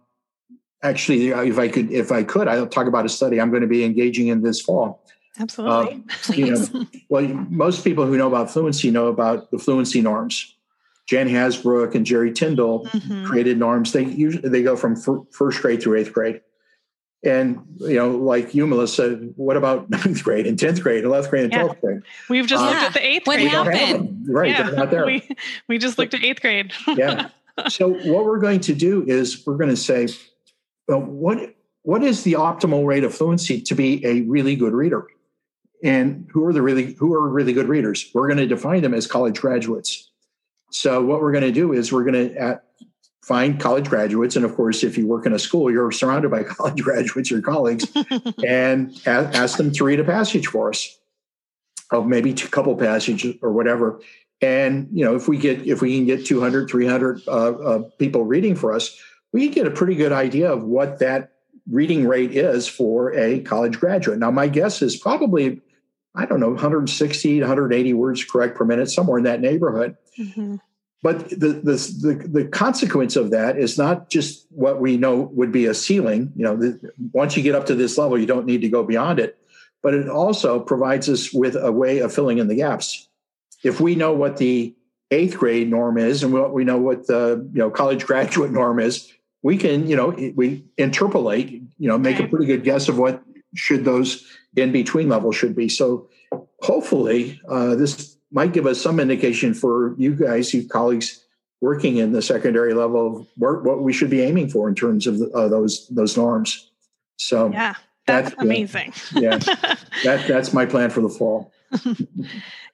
[0.83, 3.67] actually, if I could, if I could, I'll talk about a study I'm going to
[3.67, 5.03] be engaging in this fall.
[5.39, 6.03] Absolutely.
[6.29, 10.55] Uh, you know, well, most people who know about fluency know about the fluency norms.
[11.07, 13.25] Jan Hasbrouck and Jerry Tindal mm-hmm.
[13.25, 13.91] created norms.
[13.91, 16.41] They usually they go from first grade through eighth grade.
[17.25, 21.43] And you know, like you, Melissa, what about ninth grade and tenth grade, eleventh grade
[21.45, 21.81] and twelfth yeah.
[21.81, 22.01] grade?
[22.29, 23.49] We've just uh, looked at the eighth what grade.
[23.49, 24.25] happened?
[24.29, 24.69] Right, yeah.
[24.69, 25.05] not there.
[25.15, 25.27] We,
[25.67, 26.71] we just looked at eighth grade.
[26.87, 27.29] yeah.
[27.69, 30.07] So what we're going to do is we're going to say,
[30.87, 35.07] well, what what is the optimal rate of fluency to be a really good reader?
[35.83, 38.09] And who are the really who are really good readers?
[38.13, 40.11] We're going to define them as college graduates.
[40.71, 42.61] So what we're going to do is we're going to
[43.25, 44.35] find college graduates.
[44.35, 47.41] And of course, if you work in a school, you're surrounded by college graduates, your
[47.41, 47.91] colleagues,
[48.45, 50.99] and ask them to read a passage for us
[51.91, 53.99] of maybe a couple passages or whatever.
[54.41, 58.25] And, you know, if we get, if we can get 200, 300 uh, uh, people
[58.25, 58.95] reading for us,
[59.33, 61.33] we get a pretty good idea of what that
[61.67, 64.19] reading rate is for a college graduate.
[64.19, 65.61] Now, my guess is probably,
[66.13, 69.95] I don't know, 160 to 180 words correct per minute, somewhere in that neighborhood.
[70.19, 70.57] Mm-hmm.
[71.05, 75.51] But the, the, the the consequence of that is not just what we know would
[75.51, 76.33] be a ceiling.
[76.35, 78.83] You know, the, once you get up to this level, you don't need to go
[78.83, 79.37] beyond it.
[79.83, 83.07] But it also provides us with a way of filling in the gaps.
[83.63, 84.75] If we know what the
[85.11, 88.79] eighth grade norm is and what we know what the you know college graduate norm
[88.79, 92.97] is, we can you know we interpolate you know make a pretty good guess of
[92.97, 93.21] what
[93.53, 95.69] should those in between levels should be.
[95.69, 96.09] So
[96.61, 101.23] hopefully uh, this might give us some indication for you guys, you colleagues
[101.61, 105.07] working in the secondary level of work, what we should be aiming for in terms
[105.07, 106.69] of the, uh, those those norms.
[107.15, 107.75] So yeah,
[108.05, 108.93] that's, that's amazing.
[109.13, 109.37] yeah,
[110.03, 111.51] that that's my plan for the fall.
[111.85, 111.93] yeah,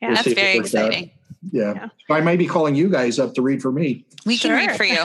[0.02, 1.06] we'll that's very exciting.
[1.06, 1.10] Out.
[1.52, 1.74] Yeah.
[1.74, 2.16] yeah.
[2.16, 4.06] I might be calling you guys up to read for me.
[4.26, 4.56] We sure.
[4.56, 5.04] can read for you.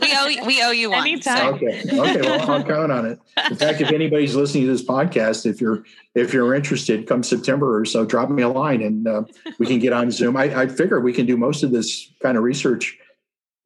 [0.00, 1.00] we owe we owe you one.
[1.00, 1.36] Anytime.
[1.36, 1.54] So.
[1.54, 1.82] Okay.
[1.82, 2.20] Okay.
[2.22, 3.20] Well, I'll count on it.
[3.50, 5.84] In fact, if anybody's listening to this podcast, if you're
[6.14, 9.24] if you're interested, come September or so, drop me a line and uh,
[9.58, 10.36] we can get on Zoom.
[10.36, 12.98] I, I figure we can do most of this kind of research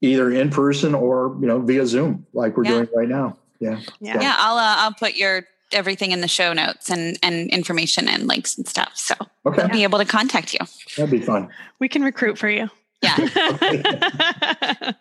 [0.00, 2.70] either in person or you know via Zoom, like we're yeah.
[2.70, 3.36] doing right now.
[3.60, 3.80] Yeah.
[4.00, 4.14] Yeah.
[4.14, 4.20] So.
[4.20, 4.34] Yeah.
[4.38, 8.56] I'll uh, I'll put your everything in the show notes and and information and links
[8.56, 8.92] and stuff.
[8.94, 9.14] So
[9.46, 9.62] okay.
[9.62, 10.60] I'll be able to contact you.
[10.96, 11.48] That'd be fun.
[11.78, 12.68] We can recruit for you.
[13.02, 13.16] Yeah.
[13.16, 14.94] I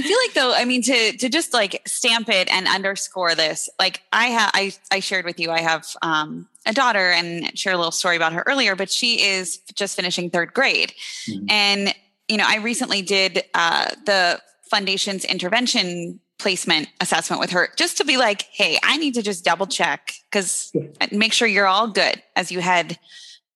[0.00, 4.02] feel like though, I mean, to to just like stamp it and underscore this, like
[4.12, 7.76] I have I I shared with you, I have um a daughter and share a
[7.76, 10.92] little story about her earlier, but she is just finishing third grade.
[11.28, 11.46] Mm-hmm.
[11.50, 11.94] And,
[12.28, 18.04] you know, I recently did uh the foundation's intervention placement assessment with her just to
[18.04, 20.72] be like, hey, I need to just double check because
[21.12, 22.98] make sure you're all good as you head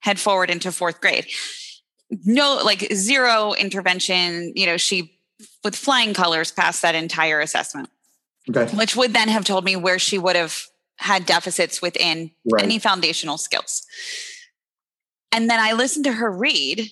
[0.00, 1.26] head forward into fourth grade.
[2.24, 4.52] No, like zero intervention.
[4.54, 5.18] You know, she
[5.64, 7.90] with flying colors passed that entire assessment.
[8.48, 8.74] Okay.
[8.76, 10.64] Which would then have told me where she would have
[10.96, 12.62] had deficits within right.
[12.62, 13.86] any foundational skills.
[15.32, 16.90] And then I listened to her read,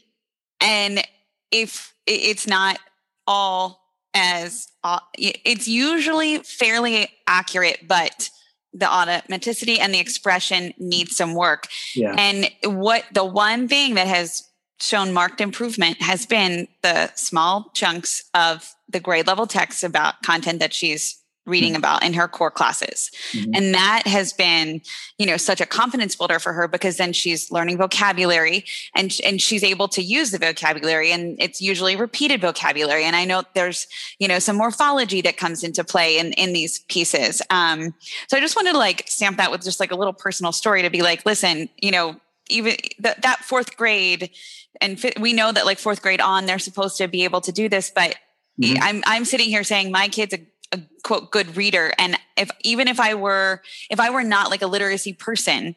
[0.61, 1.03] and
[1.51, 2.79] if it's not
[3.27, 3.86] all
[4.17, 8.31] as uh, it's usually fairly accurate, but
[8.73, 11.69] the automaticity and the expression needs some work.
[11.95, 12.15] Yeah.
[12.19, 14.43] And what the one thing that has
[14.81, 20.61] shown marked improvement has been the small chunks of the grade level text about content
[20.61, 21.79] that she's reading mm-hmm.
[21.79, 23.11] about in her core classes.
[23.33, 23.55] Mm-hmm.
[23.55, 24.83] And that has been,
[25.19, 29.41] you know, such a confidence builder for her because then she's learning vocabulary and and
[29.41, 33.87] she's able to use the vocabulary and it's usually repeated vocabulary and I know there's,
[34.19, 37.41] you know, some morphology that comes into play in in these pieces.
[37.51, 37.95] Um
[38.29, 40.83] so I just wanted to like stamp that with just like a little personal story
[40.83, 42.17] to be like, listen, you know,
[42.49, 44.31] even th- that fourth grade
[44.81, 47.69] and we know that like fourth grade on they're supposed to be able to do
[47.69, 48.17] this but
[48.61, 48.83] mm-hmm.
[48.83, 50.39] I'm I'm sitting here saying my kid's a
[50.73, 51.93] a quote good reader.
[51.99, 55.75] And if even if i were if i were not like a literacy person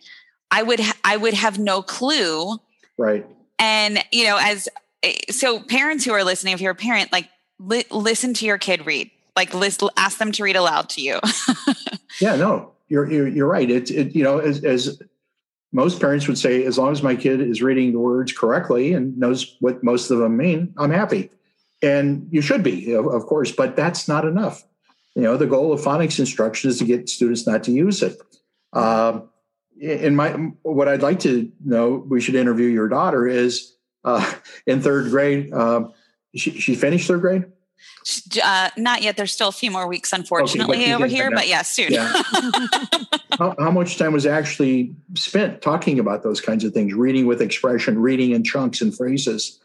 [0.51, 2.57] i would ha- i would have no clue.
[2.97, 3.25] Right.
[3.57, 4.67] And you know as
[5.03, 7.29] eh, so parents who are listening if you're a parent like
[7.59, 9.11] li- listen to your kid read.
[9.35, 11.19] Like list, ask them to read aloud to you.
[12.19, 13.69] Yeah no you're, you're you're right.
[13.69, 14.99] It's it, you know as, as
[15.71, 19.17] most parents would say as long as my kid is reading the words correctly and
[19.17, 21.29] knows what most of them mean i'm happy.
[21.81, 24.63] And you should be of course but that's not enough
[25.15, 28.17] you know, the goal of phonics instruction is to get students not to use it.
[28.73, 29.21] Uh,
[29.79, 30.31] in my,
[30.63, 34.33] what I'd like to know, we should interview your daughter is uh,
[34.65, 35.53] in third grade.
[35.53, 35.89] Uh,
[36.35, 37.45] she, she finished third grade.
[38.43, 39.17] Uh, not yet.
[39.17, 41.31] There's still a few more weeks, unfortunately, okay, over here.
[41.31, 41.91] But yeah, soon.
[41.91, 42.11] Yeah.
[43.37, 46.93] how, how, much time was actually spent talking about those kinds of things?
[46.93, 49.59] Reading with expression, reading in chunks and phrases.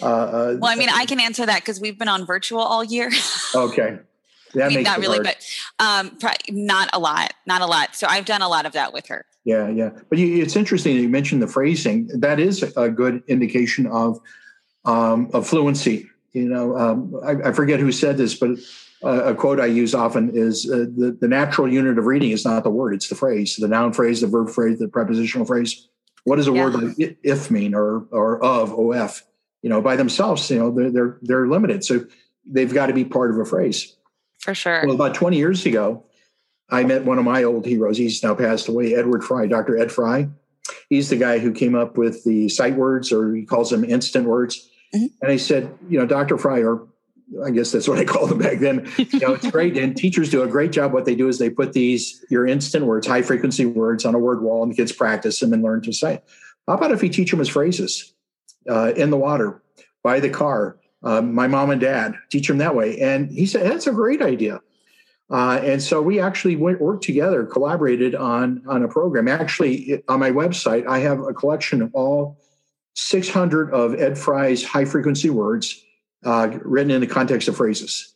[0.00, 2.84] Uh, uh well, I mean, I can answer that because we've been on virtual all
[2.84, 3.10] year.
[3.54, 3.98] okay.
[4.54, 5.36] I mean, not really, hard.
[5.78, 6.18] but um,
[6.50, 7.94] not a lot, not a lot.
[7.94, 9.24] So I've done a lot of that with her.
[9.44, 9.90] Yeah, yeah.
[10.08, 12.08] But you, it's interesting that you mentioned the phrasing.
[12.08, 14.20] That is a good indication of
[14.84, 16.08] um, of fluency.
[16.32, 18.50] You know, um, I, I, forget who said this, but
[19.02, 22.64] a quote I use often is uh, the, the natural unit of reading is not
[22.64, 25.88] the word, it's the phrase, the noun phrase, the verb phrase, the prepositional phrase.
[26.24, 26.64] What does a yeah.
[26.64, 29.22] word like if mean or or of of?
[29.62, 31.84] You know, by themselves, you know, they're they're they're limited.
[31.84, 32.06] So
[32.44, 33.96] they've got to be part of a phrase.
[34.38, 34.82] For sure.
[34.86, 36.04] Well, about 20 years ago,
[36.70, 37.98] I met one of my old heroes.
[37.98, 39.78] He's now passed away, Edward Fry, Dr.
[39.78, 40.28] Ed Fry.
[40.90, 44.26] He's the guy who came up with the sight words, or he calls them instant
[44.26, 44.68] words.
[44.94, 45.06] Mm-hmm.
[45.22, 46.38] And I said, you know, Dr.
[46.38, 46.86] Fry, or
[47.44, 48.90] I guess that's what I called them back then.
[48.96, 49.76] You know, it's great.
[49.76, 50.92] and teachers do a great job.
[50.92, 54.18] What they do is they put these, your instant words, high frequency words on a
[54.18, 56.22] word wall and the kids practice them and learn to say.
[56.66, 58.14] How about if you teach them as phrases
[58.68, 59.62] uh, in the water,
[60.02, 62.98] by the car, um, my mom and dad, teach them that way.
[63.00, 64.60] And he said, that's a great idea.
[65.30, 69.28] Uh, and so we actually went worked together, collaborated on on a program.
[69.28, 72.38] Actually, on my website, I have a collection of all
[72.94, 75.84] 600 of Ed Fry's high frequency words
[76.24, 78.14] uh, written in the context of phrases.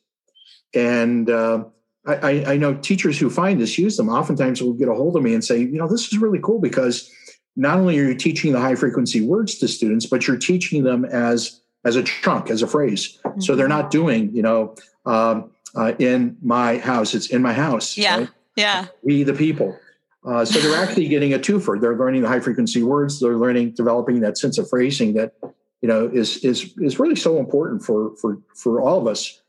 [0.74, 1.64] And uh,
[2.06, 5.22] I, I, know teachers who find this use them oftentimes will get a hold of
[5.22, 7.08] me and say, you know, this is really cool because
[7.54, 11.04] not only are you teaching the high frequency words to students, but you're teaching them
[11.04, 13.18] as as a chunk, as a phrase.
[13.24, 13.40] Mm-hmm.
[13.40, 14.74] So they're not doing, you know,
[15.06, 17.14] um, uh, in my house.
[17.14, 17.96] It's in my house.
[17.96, 18.28] Yeah, right?
[18.56, 18.86] yeah.
[19.02, 19.78] We the people.
[20.24, 21.80] Uh, so they're actually getting a twofer.
[21.80, 23.18] They're learning the high frequency words.
[23.18, 25.34] They're learning, developing that sense of phrasing that
[25.80, 29.41] you know is is is really so important for for for all of us.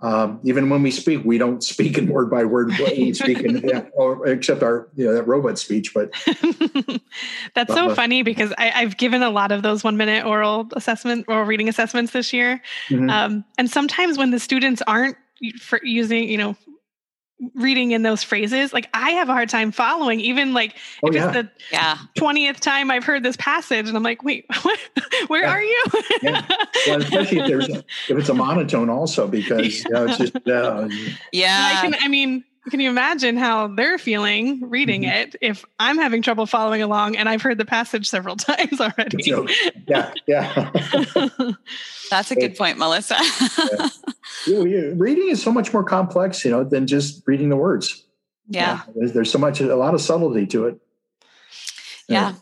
[0.00, 2.68] Um, even when we speak, we don't speak in word by word.
[2.78, 5.92] We speak in, yeah, or except our you know that robot speech.
[5.92, 6.12] But
[7.54, 10.68] that's so uh, funny because I, have given a lot of those one minute oral
[10.74, 13.10] assessment or reading assessments this year, mm-hmm.
[13.10, 15.16] um, and sometimes when the students aren't
[15.60, 16.56] for using you know
[17.54, 20.74] reading in those phrases like i have a hard time following even like
[21.04, 21.24] oh, if yeah.
[21.26, 21.96] it's the yeah.
[22.16, 24.78] 20th time i've heard this passage and i'm like wait what?
[25.28, 25.50] where yeah.
[25.50, 25.84] are you
[26.22, 26.46] yeah.
[26.88, 27.78] Well, especially if there's a,
[28.08, 30.88] if it's a monotone also because you know, it's just uh,
[31.32, 35.16] yeah I, can, I mean can you imagine how they're feeling reading mm-hmm.
[35.16, 39.32] it if I'm having trouble following along and I've heard the passage several times already?
[39.86, 40.70] Yeah, yeah.
[42.10, 43.16] That's a good point, Melissa.
[44.46, 44.92] yeah.
[44.94, 48.04] Reading is so much more complex, you know, than just reading the words.
[48.48, 48.82] Yeah.
[48.94, 50.80] there's, there's, so much, a lot of subtlety to it.
[52.08, 52.30] Yeah.
[52.30, 52.34] yeah.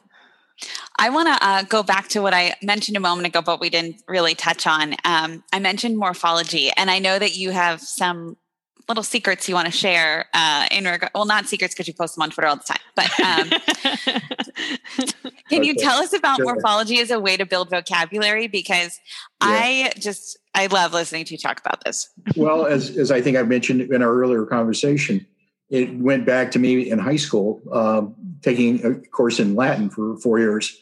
[0.99, 3.69] I want to uh, go back to what I mentioned a moment ago, but we
[3.69, 4.95] didn't really touch on.
[5.05, 8.37] Um, I mentioned morphology, and I know that you have some
[8.89, 12.15] little secrets you want to share uh, in regard well not secrets because you post
[12.15, 13.51] them on twitter all the time but um,
[15.49, 15.67] can okay.
[15.67, 16.47] you tell us about sure.
[16.47, 19.01] morphology as a way to build vocabulary because
[19.43, 19.49] yeah.
[19.49, 23.37] i just i love listening to you talk about this well as, as i think
[23.37, 25.27] i mentioned in our earlier conversation
[25.69, 30.17] it went back to me in high school um, taking a course in latin for
[30.19, 30.81] four years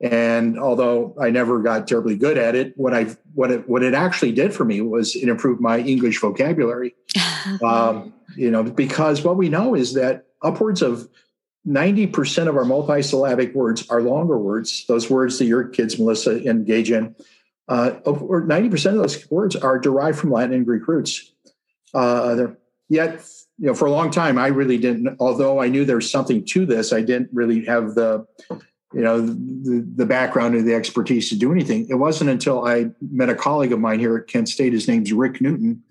[0.00, 3.94] and although I never got terribly good at it, what I what it what it
[3.94, 6.94] actually did for me was it improved my English vocabulary.
[7.62, 11.08] um, you know, because what we know is that upwards of
[11.66, 16.90] 90% of our multisyllabic words are longer words, those words that your kids, Melissa, engage
[16.90, 17.14] in.
[17.68, 21.32] Uh, or 90% of those words are derived from Latin and Greek roots.
[21.92, 22.48] Uh,
[22.88, 23.26] yet,
[23.58, 26.66] you know, for a long time, I really didn't, although I knew there's something to
[26.66, 28.26] this, I didn't really have the
[28.96, 31.86] you know the, the background or the expertise to do anything.
[31.90, 34.72] It wasn't until I met a colleague of mine here at Kent State.
[34.72, 35.82] His name's Rick Newton,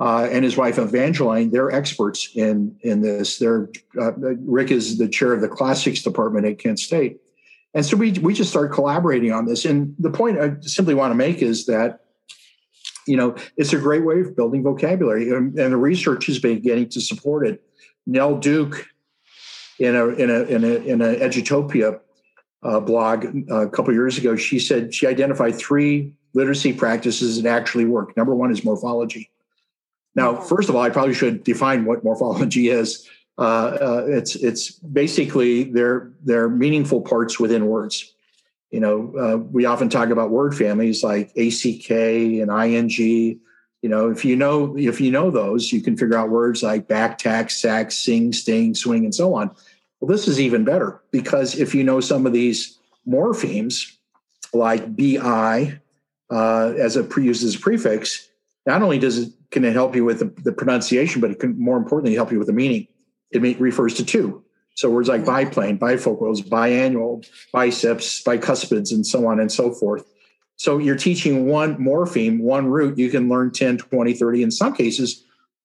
[0.00, 1.52] uh, and his wife Evangeline.
[1.52, 3.38] They're experts in in this.
[3.38, 3.70] They're
[4.00, 7.20] uh, Rick is the chair of the classics department at Kent State,
[7.72, 9.64] and so we we just started collaborating on this.
[9.64, 12.00] And the point I simply want to make is that
[13.06, 16.88] you know it's a great way of building vocabulary, and, and the research is beginning
[16.88, 17.62] to support it.
[18.08, 18.88] Nell Duke
[19.78, 22.00] in a in a in a in a Edutopia
[22.64, 27.48] uh, blog uh, a couple years ago, she said she identified three literacy practices that
[27.48, 28.16] actually work.
[28.16, 29.30] Number one is morphology.
[30.14, 33.08] Now, first of all, I probably should define what morphology is.
[33.36, 33.42] Uh,
[33.80, 38.14] uh, it's it's basically they're they're meaningful parts within words.
[38.70, 43.40] You know, uh, we often talk about word families like ACK and ING.
[43.82, 46.86] You know, if you know if you know those, you can figure out words like
[46.86, 49.50] back, tack, sack, sing, sting, swing, and so on.
[50.04, 52.78] Well, this is even better because if you know some of these
[53.08, 53.90] morphemes,
[54.52, 55.80] like bi
[56.30, 58.28] uh, as a pre- used as a prefix,
[58.66, 61.58] not only does it can it help you with the, the pronunciation, but it can
[61.58, 62.86] more importantly help you with the meaning.
[63.30, 64.44] It may, refers to two.
[64.74, 70.04] So words like biplane, bifocals, biannual, biceps, bicuspids, and so on and so forth.
[70.56, 72.98] So you're teaching one morpheme, one root.
[72.98, 75.24] You can learn 10, 20, 30, in some cases,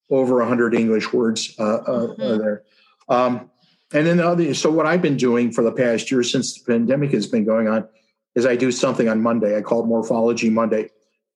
[0.10, 2.38] over 100 English words uh, uh, mm-hmm.
[2.38, 2.64] there.
[3.10, 3.50] Um,
[3.94, 6.72] and then the other, so what I've been doing for the past year since the
[6.72, 7.88] pandemic has been going on
[8.36, 9.58] is I do something on Monday.
[9.58, 10.90] I call it Morphology Monday.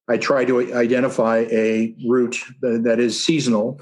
[0.08, 3.82] I try to identify a root that is seasonal.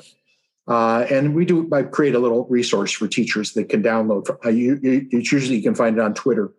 [0.68, 4.28] Uh, and we do, I create a little resource for teachers that can download.
[4.28, 6.54] For, uh, you, you, it's usually you can find it on Twitter.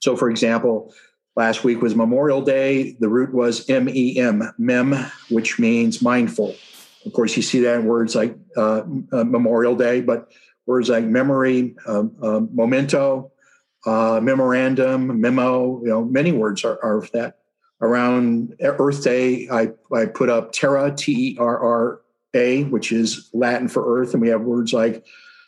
[0.00, 0.94] So, for example,
[1.36, 2.96] last week was Memorial Day.
[3.00, 4.94] The root was M E M, mem,
[5.28, 6.54] which means mindful.
[7.04, 8.82] Of course, you see that in words like uh,
[9.12, 10.30] uh Memorial Day, but
[10.66, 13.32] words like memory, uh, uh, memento,
[13.86, 15.80] uh, memorandum, memo.
[15.82, 17.38] You know, many words are, are that.
[17.80, 22.00] Around Earth Day, I, I put up terra, T E R R
[22.32, 25.04] A, which is Latin for Earth, and we have words like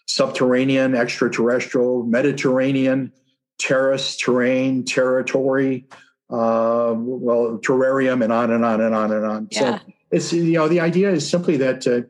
[0.07, 3.13] subterranean, extraterrestrial, Mediterranean,
[3.59, 5.87] terrace, terrain, territory,
[6.29, 9.49] uh, well, terrarium, and on and on and on and on.
[9.51, 9.79] Yeah.
[9.79, 12.03] So it's you know the idea is simply that uh,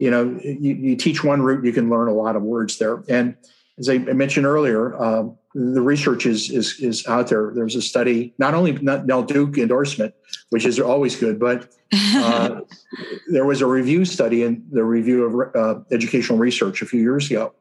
[0.00, 3.04] you know you, you teach one root you can learn a lot of words there
[3.08, 3.36] and
[3.80, 5.24] as I mentioned earlier, uh,
[5.54, 7.50] the research is, is is out there.
[7.54, 10.14] There's a study, not only Nell Duke endorsement,
[10.50, 12.60] which is always good, but uh,
[13.32, 17.30] there was a review study in the review of uh, educational research a few years
[17.30, 17.54] ago,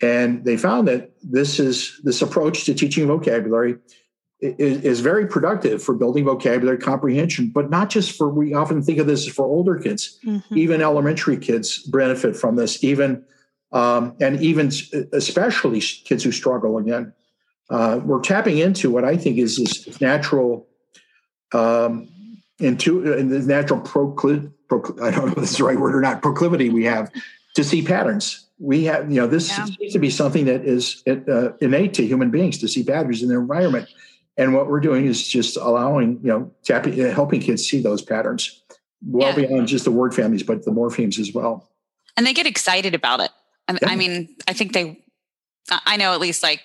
[0.00, 3.76] and they found that this is this approach to teaching vocabulary
[4.40, 8.28] is, is very productive for building vocabulary comprehension, but not just for.
[8.28, 10.18] We often think of this for older kids.
[10.24, 10.56] Mm-hmm.
[10.56, 12.82] Even elementary kids benefit from this.
[12.82, 13.24] Even
[13.72, 14.70] um, and even
[15.12, 17.12] especially kids who struggle again.
[17.68, 20.66] Uh, we're tapping into what I think is this natural,
[21.52, 22.08] um,
[22.58, 24.50] into the natural proclivity.
[24.68, 26.22] Procl- I don't know if this is the right word or not.
[26.22, 27.10] Proclivity we have
[27.54, 28.46] to see patterns.
[28.58, 29.64] We have, you know, this yeah.
[29.64, 33.28] seems to be something that is uh, innate to human beings to see patterns in
[33.28, 33.88] their environment.
[34.40, 38.00] And what we're doing is just allowing, you know, tapping, uh, helping kids see those
[38.00, 38.62] patterns
[39.06, 39.46] well yeah.
[39.46, 41.68] beyond just the word families, but the morphemes as well.
[42.16, 43.30] And they get excited about it.
[43.68, 43.90] And yeah.
[43.90, 45.04] I mean, I think they,
[45.70, 46.62] I know at least like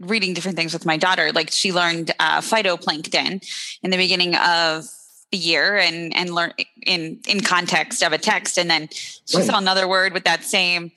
[0.00, 1.30] reading different things with my daughter.
[1.30, 3.48] Like she learned uh, phytoplankton
[3.84, 4.88] in the beginning of
[5.30, 6.52] the year and and learn
[6.84, 9.46] in in context of a text, and then she right.
[9.46, 10.90] saw another word with that same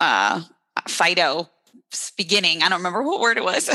[0.00, 0.42] uh,
[0.88, 1.48] phyto
[2.16, 2.62] beginning.
[2.62, 3.68] I don't remember what word it was,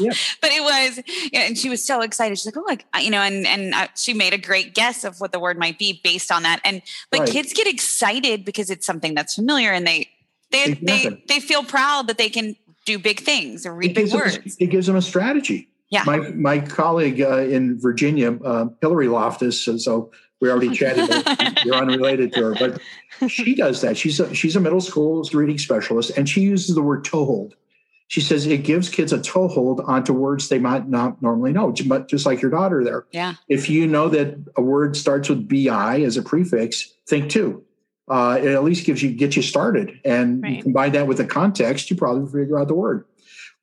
[0.00, 0.12] yeah.
[0.40, 1.00] but it was,
[1.32, 2.38] and she was so excited.
[2.38, 5.20] She's like, "Oh, like you know," and and uh, she made a great guess of
[5.20, 6.60] what the word might be based on that.
[6.64, 7.28] And but right.
[7.28, 10.08] kids get excited because it's something that's familiar, and they
[10.50, 14.56] they they they feel proud that they can do big things or read big words.
[14.58, 15.68] It gives them a strategy.
[15.90, 16.02] Yeah.
[16.04, 20.10] My my colleague uh, in Virginia, uh, Hillary Loftus, so
[20.40, 21.08] we already chatted.
[21.64, 23.96] you're unrelated to her, but she does that.
[23.96, 27.54] She's a, she's a middle school reading specialist, and she uses the word toehold.
[28.06, 32.08] She says it gives kids a toehold onto words they might not normally know, but
[32.08, 33.04] just like your daughter there.
[33.10, 33.34] Yeah.
[33.48, 37.64] If you know that a word starts with bi as a prefix, think two
[38.08, 40.56] uh, it at least gives you get you started and right.
[40.56, 43.04] you combine that with the context you probably figure out the word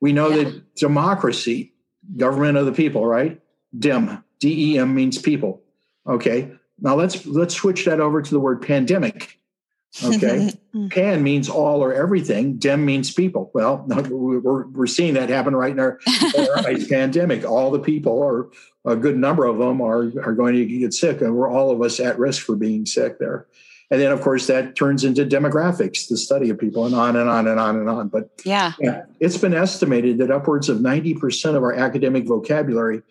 [0.01, 0.43] we know yeah.
[0.43, 1.73] that democracy
[2.17, 3.41] government of the people right
[3.77, 5.61] dem dem means people
[6.07, 9.37] okay now let's let's switch that over to the word pandemic
[10.03, 10.51] okay?
[10.75, 10.91] Mm.
[10.91, 13.49] pan means all or everything dem means people.
[13.53, 16.01] Well we're, we're seeing that happen right in our,
[16.37, 17.45] our pandemic.
[17.45, 18.49] All the people or
[18.83, 21.81] a good number of them are, are going to get sick and we're all of
[21.81, 23.47] us at risk for being sick there.
[23.89, 27.29] And then of course that turns into demographics the study of people and on and
[27.29, 28.09] on and on and on.
[28.09, 33.01] But yeah, yeah it's been estimated that upwards of 90% of our academic vocabulary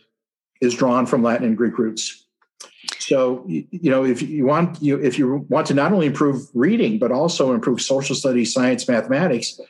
[0.61, 2.24] is drawn from latin and greek roots
[2.99, 6.99] so you know if you want you if you want to not only improve reading
[6.99, 9.61] but also improve social studies science mathematics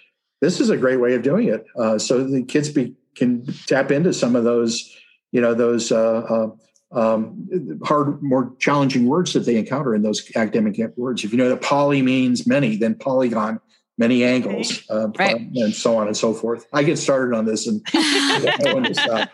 [0.41, 3.91] this is a great way of doing it uh, so the kids be, can tap
[3.91, 4.95] into some of those
[5.33, 6.51] you know those uh, uh,
[6.95, 11.25] um, hard, more challenging words that they encounter in those academic words.
[11.25, 13.61] If you know that poly means many, then polygon,
[13.97, 15.37] many angles, uh, right.
[15.37, 16.67] and so on and so forth.
[16.73, 19.31] I get started on this and I want to stop.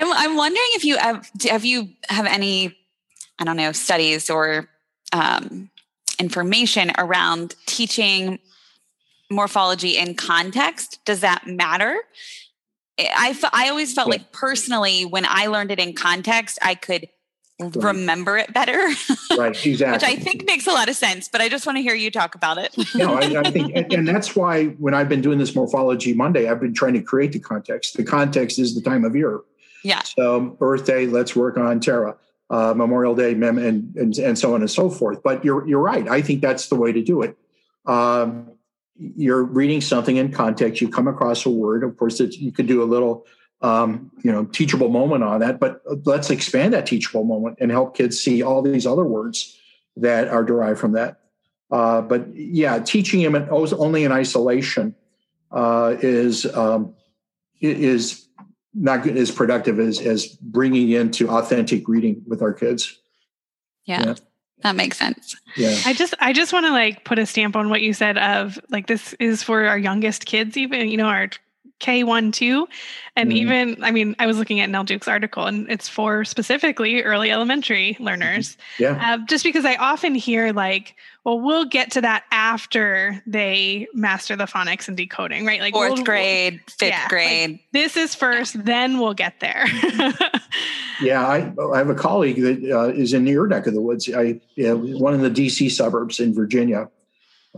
[0.00, 2.76] I'm wondering if you have, have you have any,
[3.38, 4.68] I don't know, studies or
[5.12, 5.70] um,
[6.18, 8.38] information around teaching
[9.30, 11.00] morphology in context.
[11.04, 11.98] Does that matter?
[12.98, 14.12] I, I always felt yeah.
[14.12, 17.08] like personally when I learned it in context, I could
[17.60, 17.76] right.
[17.76, 18.88] remember it better.
[19.38, 19.92] right, exactly.
[19.92, 22.10] Which I think makes a lot of sense, but I just want to hear you
[22.10, 22.76] talk about it.
[22.94, 26.48] no, I, I think, and, and, that's why when I've been doing this Morphology Monday,
[26.48, 27.96] I've been trying to create the context.
[27.96, 29.40] The context is the time of year.
[29.82, 30.02] Yeah.
[30.02, 32.16] So Earth Day, let's work on Terra.
[32.48, 35.20] Uh, Memorial Day, and, and and so on and so forth.
[35.20, 36.06] But you're you're right.
[36.06, 37.36] I think that's the way to do it.
[37.86, 38.52] Um,
[38.98, 41.84] you're reading something in context, you come across a word.
[41.84, 43.26] Of course, you could do a little,
[43.62, 45.58] um, you know, teachable moment on that.
[45.58, 49.58] But let's expand that teachable moment and help kids see all these other words
[49.96, 51.20] that are derived from that.
[51.70, 54.94] Uh, but yeah, teaching them only in isolation
[55.50, 56.94] uh, is um,
[57.60, 58.28] is
[58.74, 62.98] not as productive as as bringing into authentic reading with our kids.
[63.84, 64.04] yeah.
[64.04, 64.14] yeah
[64.62, 65.36] that makes sense.
[65.56, 65.78] Yeah.
[65.84, 68.58] I just I just want to like put a stamp on what you said of
[68.70, 71.28] like this is for our youngest kids even you know our
[71.80, 72.68] K1 2
[73.16, 76.24] and mm even I mean I was looking at Nell Duke's article and it's for
[76.24, 78.56] specifically early elementary learners.
[78.78, 78.98] Yeah.
[79.02, 84.36] Uh, just because I often hear like well we'll get to that after they master
[84.36, 85.60] the phonics and decoding, right?
[85.60, 87.50] Like 4th we'll, grade, 5th yeah, grade.
[87.50, 88.62] Like, this is first yeah.
[88.64, 89.66] then we'll get there.
[91.02, 94.10] yeah, I, I have a colleague that uh, is in your neck of the woods.
[94.12, 96.88] I yeah, one of the DC suburbs in Virginia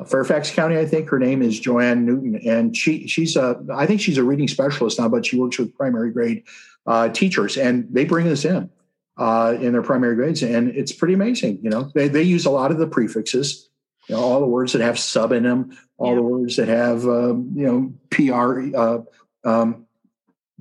[0.07, 4.01] Fairfax County, I think her name is Joanne Newton, and she she's a I think
[4.01, 6.45] she's a reading specialist now, but she works with primary grade
[6.87, 8.71] uh, teachers, and they bring this in
[9.19, 11.59] uh, in their primary grades, and it's pretty amazing.
[11.63, 13.69] You know, they they use a lot of the prefixes,
[14.09, 16.17] You know, all the words that have sub in them, all yeah.
[16.17, 18.99] the words that have um, you know pr uh,
[19.45, 19.87] um,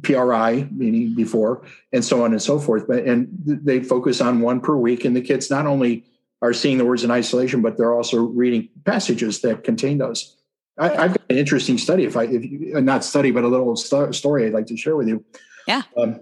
[0.02, 2.88] PRI, meaning before, and so on and so forth.
[2.88, 6.06] But and they focus on one per week, and the kids not only
[6.42, 10.36] are seeing the words in isolation, but they're also reading passages that contain those.
[10.80, 12.04] I, have got an interesting study.
[12.04, 14.96] If I, if you, not study, but a little st- story I'd like to share
[14.96, 15.26] with you.
[15.68, 15.82] Yeah.
[15.98, 16.22] Um,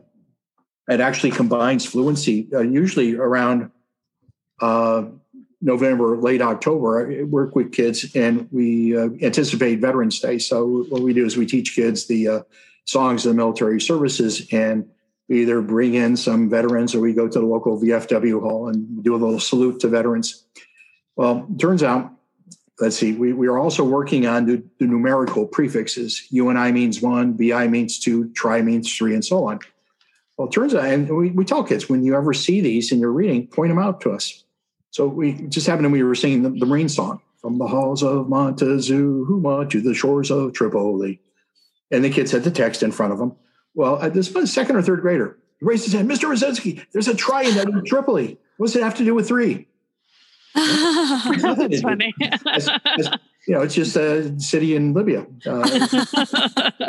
[0.88, 3.72] it actually combines fluency, uh, usually around
[4.62, 5.06] uh,
[5.62, 7.12] November, late October.
[7.12, 10.38] I work with kids, and we uh, anticipate Veterans Day.
[10.38, 12.42] So what we do is we teach kids the uh,
[12.86, 14.88] songs of the military services, and
[15.28, 19.04] we either bring in some veterans or we go to the local VFW hall and
[19.04, 20.46] do a little salute to veterans.
[21.16, 22.12] Well, turns out
[22.80, 26.28] let's see, we, we are also working on the, the, numerical prefixes.
[26.30, 29.60] UNI means one, BI means two, tri means three, and so on.
[30.38, 33.00] Well, it turns out, and we, we tell kids when you ever see these in
[33.00, 34.44] your reading, point them out to us.
[34.92, 38.04] So we just happened to we were singing the, the Marine song from the halls
[38.04, 41.22] of Montezuma to the shores of Tripoli.
[41.92, 43.36] And the kids had the text in front of them.
[43.76, 45.38] Well, uh, this was second or third grader.
[45.60, 46.30] He raised his hand, Mr.
[46.30, 48.38] Rasinski, there's a try in that in Tripoli.
[48.58, 49.68] What does it have to do with three?
[50.56, 52.14] That's funny.
[52.20, 53.10] It's, it's,
[53.46, 55.26] you know, it's just a city in Libya.
[55.46, 55.90] Uh,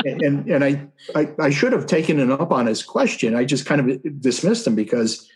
[0.04, 3.34] and and I, I, I should have taken him up on his question.
[3.34, 5.28] I just kind of dismissed him because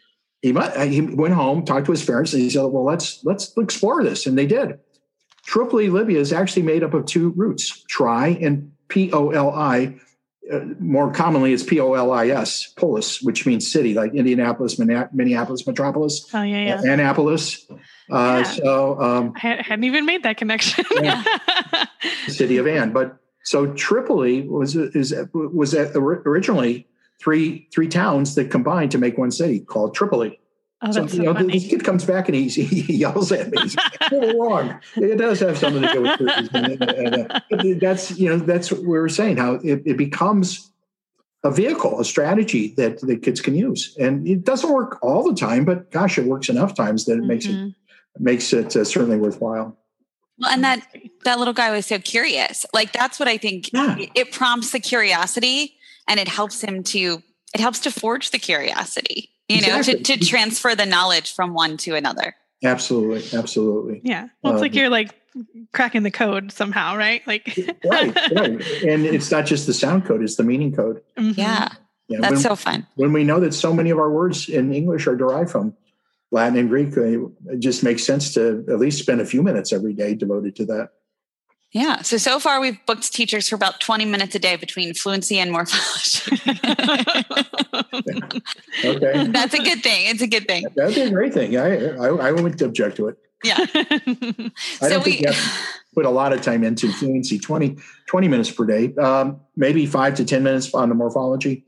[0.42, 3.52] he might, he went home, talked to his parents, and he said, "Well, let's let's
[3.58, 4.78] explore this," and they did.
[5.44, 9.98] Tripoli, Libya, is actually made up of two roots: tri and P O L I.
[10.50, 14.78] Uh, more commonly, it's P O L I S, polis, which means city, like Indianapolis,
[14.78, 16.92] Minneapolis, Metropolis, oh, yeah, yeah.
[16.92, 17.66] Annapolis.
[18.10, 20.84] Uh, so um, I hadn't even made that connection.
[21.02, 21.22] yeah.
[22.28, 26.88] city of Ann, but so Tripoli was is was originally
[27.20, 30.39] three three towns that combined to make one city called Tripoli.
[30.82, 31.52] Oh, so, you know, funny.
[31.52, 33.58] this kid comes back and he, he yells at me.
[34.10, 34.80] You're wrong.
[34.96, 36.20] It does have something to do with
[36.54, 37.40] and, and, uh,
[37.78, 40.70] that's you know that's what we were saying how it, it becomes
[41.44, 45.34] a vehicle, a strategy that the kids can use, and it doesn't work all the
[45.34, 47.28] time, but gosh, it works enough times that it mm-hmm.
[47.28, 47.68] makes it mm-hmm
[48.18, 49.76] makes it uh, certainly worthwhile.
[50.38, 50.86] Well, and that
[51.24, 52.64] that little guy was so curious.
[52.72, 53.72] Like that's what I think.
[53.72, 53.96] Yeah.
[54.14, 55.76] It prompts the curiosity,
[56.08, 57.22] and it helps him to.
[57.52, 59.30] It helps to forge the curiosity.
[59.50, 59.94] You exactly.
[59.94, 62.36] know, to, to transfer the knowledge from one to another.
[62.62, 64.00] Absolutely, absolutely.
[64.04, 64.28] Yeah.
[64.42, 65.14] Well, it's um, like you're like
[65.72, 67.26] cracking the code somehow, right?
[67.26, 68.60] Like right, right.
[68.84, 71.02] And it's not just the sound code; it's the meaning code.
[71.16, 71.40] Mm-hmm.
[71.40, 71.68] Yeah.
[72.08, 72.86] Yeah, That's when, so fun.
[72.96, 75.76] When we know that so many of our words in English are derived from
[76.32, 79.94] Latin and Greek, it just makes sense to at least spend a few minutes every
[79.94, 80.90] day devoted to that.
[81.72, 82.02] Yeah.
[82.02, 85.52] So so far we've booked teachers for about 20 minutes a day between fluency and
[85.52, 86.40] morphology.
[88.84, 89.26] okay.
[89.28, 90.06] That's a good thing.
[90.06, 90.64] It's a good thing.
[90.74, 91.56] That'd be a great thing.
[91.56, 93.18] I I, I wouldn't object to it.
[93.44, 93.56] Yeah.
[93.64, 95.50] I so don't we, think you have to
[95.94, 100.14] put a lot of time into fluency, 20, 20 minutes per day, um, maybe five
[100.14, 101.64] to 10 minutes on the morphology.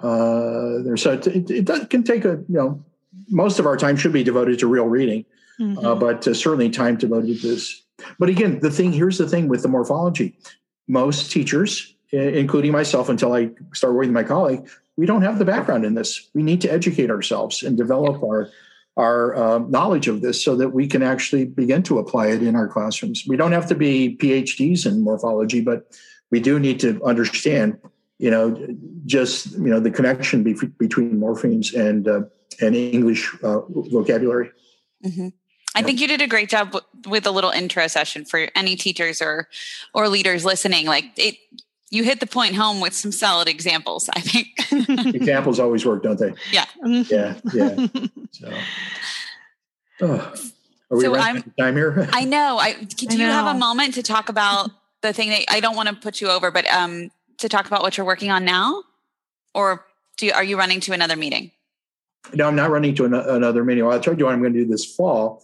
[0.00, 2.84] Uh, there, so it, it, it does, can take a, you know,
[3.28, 5.24] most of our time should be devoted to real reading,
[5.60, 5.86] uh, mm-hmm.
[5.86, 7.82] uh, but uh, certainly time devoted to this.
[8.18, 10.36] But again, the thing here's the thing with the morphology.
[10.86, 15.44] Most teachers, including myself, until I start working with my colleague, we don't have the
[15.44, 16.28] background in this.
[16.34, 18.50] We need to educate ourselves and develop our
[18.96, 22.56] our uh, knowledge of this so that we can actually begin to apply it in
[22.56, 23.24] our classrooms.
[23.28, 25.96] We don't have to be PhDs in morphology, but
[26.32, 27.78] we do need to understand,
[28.18, 28.76] you know,
[29.06, 32.22] just you know the connection be- between morphemes and uh,
[32.60, 34.50] and English uh, vocabulary.
[35.06, 35.28] Mm-hmm.
[35.78, 38.74] I think you did a great job w- with a little intro session for any
[38.74, 39.48] teachers or
[39.94, 40.86] or leaders listening.
[40.86, 41.36] Like it,
[41.90, 44.10] you hit the point home with some solid examples.
[44.14, 44.48] I think
[45.14, 46.34] examples always work, don't they?
[46.50, 47.86] Yeah, yeah, yeah.
[48.32, 48.52] So,
[50.02, 50.34] oh,
[50.90, 52.08] are we so running I'm, time here?
[52.12, 52.58] I know.
[52.58, 53.24] I do I know.
[53.24, 54.70] you have a moment to talk about
[55.02, 57.82] the thing that I don't want to put you over, but um, to talk about
[57.82, 58.82] what you're working on now,
[59.54, 61.52] or do you, are you running to another meeting?
[62.34, 63.84] no, I'm not running to an, another meeting.
[63.84, 65.42] Well, I told you what I'm going to do this fall.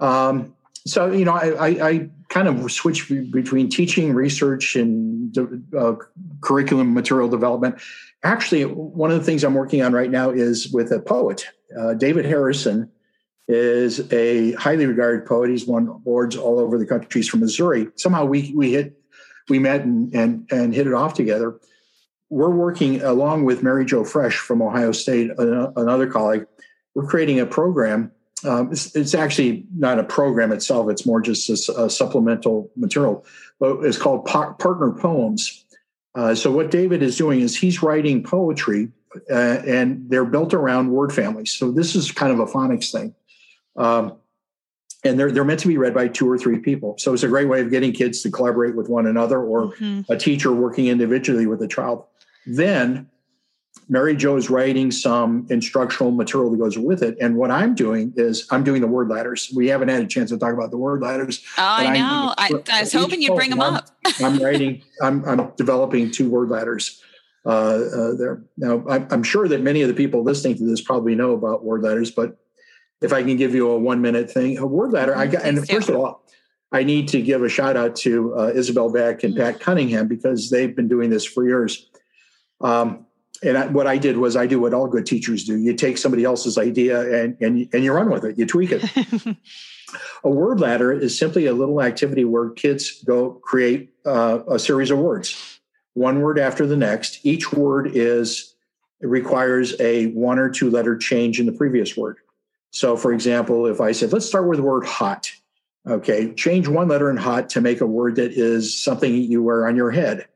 [0.00, 0.54] Um,
[0.86, 5.36] so, you know, I, I, I, kind of switch between teaching, research, and
[5.78, 5.94] uh,
[6.40, 7.80] curriculum material development.
[8.24, 11.46] Actually, one of the things I'm working on right now is with a poet.
[11.78, 12.90] Uh, David Harrison
[13.46, 15.50] is a highly regarded poet.
[15.50, 17.08] He's won awards all over the country.
[17.12, 17.88] He's from Missouri.
[17.94, 18.98] Somehow we we hit
[19.48, 21.60] we met and and and hit it off together
[22.30, 26.46] we're working along with Mary Jo Fresch from Ohio State, another colleague.
[26.94, 28.10] We're creating a program.
[28.44, 33.24] Um, it's, it's, actually not a program itself; it's more just a, a supplemental material.
[33.58, 35.64] But it's called par- Partner Poems.
[36.14, 38.90] Uh, so what David is doing is he's writing poetry,
[39.30, 39.34] uh,
[39.66, 41.52] and they're built around word families.
[41.52, 43.14] So this is kind of a phonics thing.
[43.76, 44.18] Um,
[45.04, 46.96] and they're they're meant to be read by two or three people.
[46.98, 50.10] So it's a great way of getting kids to collaborate with one another, or mm-hmm.
[50.12, 52.04] a teacher working individually with a child.
[52.46, 53.08] Then
[53.88, 57.16] Mary Jo is writing some instructional material that goes with it.
[57.20, 59.52] And what I'm doing is I'm doing the word ladders.
[59.54, 61.44] We haven't had a chance to talk about the word ladders.
[61.56, 62.34] Oh, I know.
[62.36, 63.90] I, I, was hoping you'd bring them I'm, up.
[64.20, 67.00] I'm writing, I'm, I'm developing two word ladders
[67.44, 68.42] uh, uh, there.
[68.56, 71.64] Now, I'm, I'm sure that many of the people listening to this probably know about
[71.64, 72.38] word ladders, but
[73.00, 75.68] if I can give you a one minute thing, a word ladder, I got, and
[75.68, 76.24] first of all,
[76.72, 80.50] I need to give a shout out to uh, Isabel Beck and Pat Cunningham because
[80.50, 81.88] they've been doing this for years.
[82.60, 83.05] Um,
[83.42, 85.56] and I, what I did was I do what all good teachers do.
[85.56, 88.38] You take somebody else's idea and and and you run with it.
[88.38, 89.36] You tweak it.
[90.24, 94.90] a word ladder is simply a little activity where kids go create uh, a series
[94.90, 95.60] of words,
[95.94, 97.24] one word after the next.
[97.24, 98.54] Each word is
[99.00, 102.16] requires a one or two letter change in the previous word.
[102.70, 105.30] So, for example, if I said, "Let's start with the word hot,"
[105.86, 109.66] okay, change one letter in hot to make a word that is something you wear
[109.66, 110.26] on your head.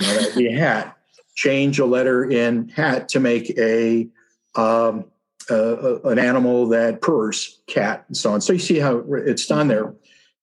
[0.00, 0.97] that would be a hat
[1.38, 4.08] change a letter in hat to make a,
[4.56, 5.04] um,
[5.48, 8.40] an animal that purrs, cat, and so on.
[8.40, 9.94] So you see how it's done there.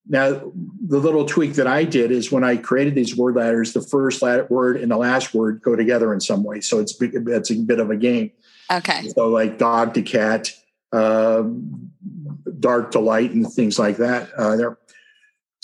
[0.07, 0.53] Now,
[0.87, 4.21] the little tweak that I did is when I created these word ladders, the first
[4.49, 6.61] word and the last word go together in some way.
[6.61, 8.31] So it's it's a bit of a game.
[8.71, 9.09] Okay.
[9.09, 10.53] So like dog to cat,
[10.93, 11.91] um,
[12.59, 14.31] dark to light, and things like that.
[14.37, 14.77] Uh, there.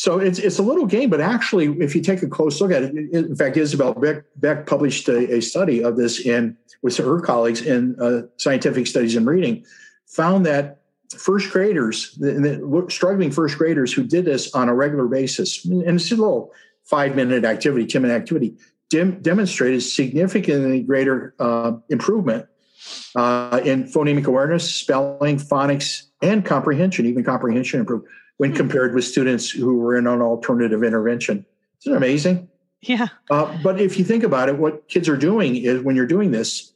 [0.01, 2.81] So it's it's a little game, but actually, if you take a close look at
[2.81, 7.21] it, in fact, Isabel Beck, Beck published a, a, study of this in with her
[7.21, 9.63] colleagues in uh, Scientific Studies in Reading,
[10.07, 10.81] found that
[11.15, 15.83] first graders, the, the struggling first graders who did this on a regular basis, and
[15.83, 16.51] it's a little
[16.83, 18.55] five minute activity, ten minute activity,
[18.89, 22.47] dem- demonstrated significantly greater uh, improvement
[23.15, 27.05] uh, in phonemic awareness, spelling, phonics, and comprehension.
[27.05, 28.07] Even comprehension improved
[28.41, 28.57] when hmm.
[28.57, 31.45] compared with students who were in an alternative intervention.
[31.81, 32.49] Isn't it amazing?
[32.81, 33.09] Yeah.
[33.29, 36.31] Uh, but if you think about it, what kids are doing is when you're doing
[36.31, 36.73] this,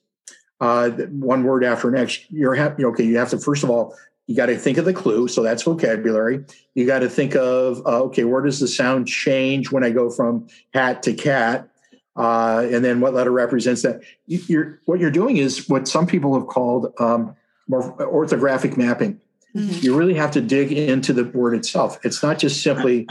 [0.61, 2.85] uh, one word after next, you're happy.
[2.85, 3.95] Okay, you have to first of all,
[4.27, 6.45] you got to think of the clue, so that's vocabulary.
[6.75, 10.11] You got to think of uh, okay, where does the sound change when I go
[10.11, 11.67] from hat to cat,
[12.15, 14.01] uh, and then what letter represents that?
[14.27, 17.35] You, are what you're doing is what some people have called um,
[17.71, 19.19] orthographic mapping.
[19.55, 19.85] Mm-hmm.
[19.85, 21.97] You really have to dig into the word itself.
[22.03, 23.07] It's not just simply,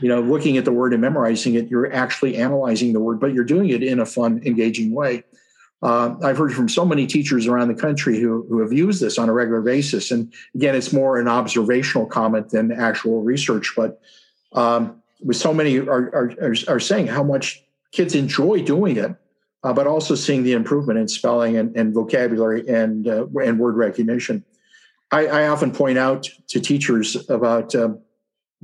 [0.00, 1.68] you know, looking at the word and memorizing it.
[1.68, 5.24] You're actually analyzing the word, but you're doing it in a fun, engaging way.
[5.82, 9.18] Uh, I've heard from so many teachers around the country who, who have used this
[9.18, 10.10] on a regular basis.
[10.10, 13.74] And again, it's more an observational comment than actual research.
[13.76, 14.00] But
[14.52, 19.14] um, with so many are, are, are saying how much kids enjoy doing it,
[19.64, 23.76] uh, but also seeing the improvement in spelling and, and vocabulary and uh, and word
[23.76, 24.44] recognition.
[25.12, 28.00] I, I often point out to teachers about um,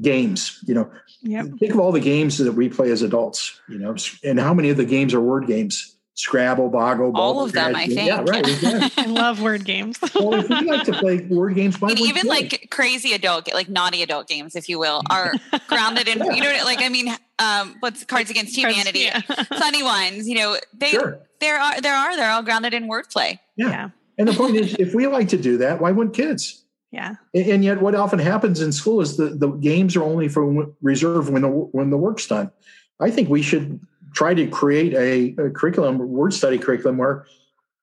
[0.01, 0.65] games.
[0.67, 0.91] You know,
[1.23, 1.47] yep.
[1.59, 3.61] think of all the games that we play as adults.
[3.69, 3.95] You know,
[4.25, 5.95] and how many of the games are word games?
[6.15, 7.77] Scrabble, Boggle, all of them.
[7.77, 8.09] I think.
[8.09, 8.45] Yeah, right.
[8.99, 10.01] I love word games.
[10.17, 14.03] well, if you like to play word games, why even like crazy adult, like naughty
[14.03, 15.33] adult games, if you will, are
[15.69, 16.19] grounded in.
[16.19, 16.33] yeah.
[16.33, 19.59] You know, like I mean, um, what's Cards Against Humanity, Cards, yeah.
[19.61, 20.27] Funny Ones.
[20.27, 21.21] You know, they sure.
[21.39, 23.39] there are there are they're all grounded in wordplay.
[23.55, 23.69] Yeah.
[23.69, 23.89] yeah.
[24.19, 26.65] And the point is, if we like to do that, why wouldn't kids?
[26.91, 27.15] Yeah.
[27.35, 31.31] And yet, what often happens in school is the, the games are only for reserved
[31.31, 32.51] when the when the work's done.
[32.99, 33.79] I think we should
[34.15, 37.27] try to create a, a curriculum, word study curriculum, where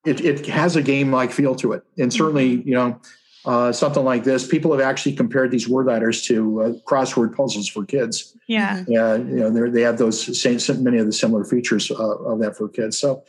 [0.06, 1.84] it, it has a game like feel to it.
[1.98, 2.68] And certainly, mm-hmm.
[2.68, 3.00] you know,
[3.46, 7.70] uh, something like this, people have actually compared these word ladders to uh, crossword puzzles
[7.70, 8.36] for kids.
[8.48, 8.84] Yeah.
[8.88, 9.16] Yeah.
[9.16, 12.68] You know, they have those same, many of the similar features uh, of that for
[12.68, 12.98] kids.
[12.98, 13.24] So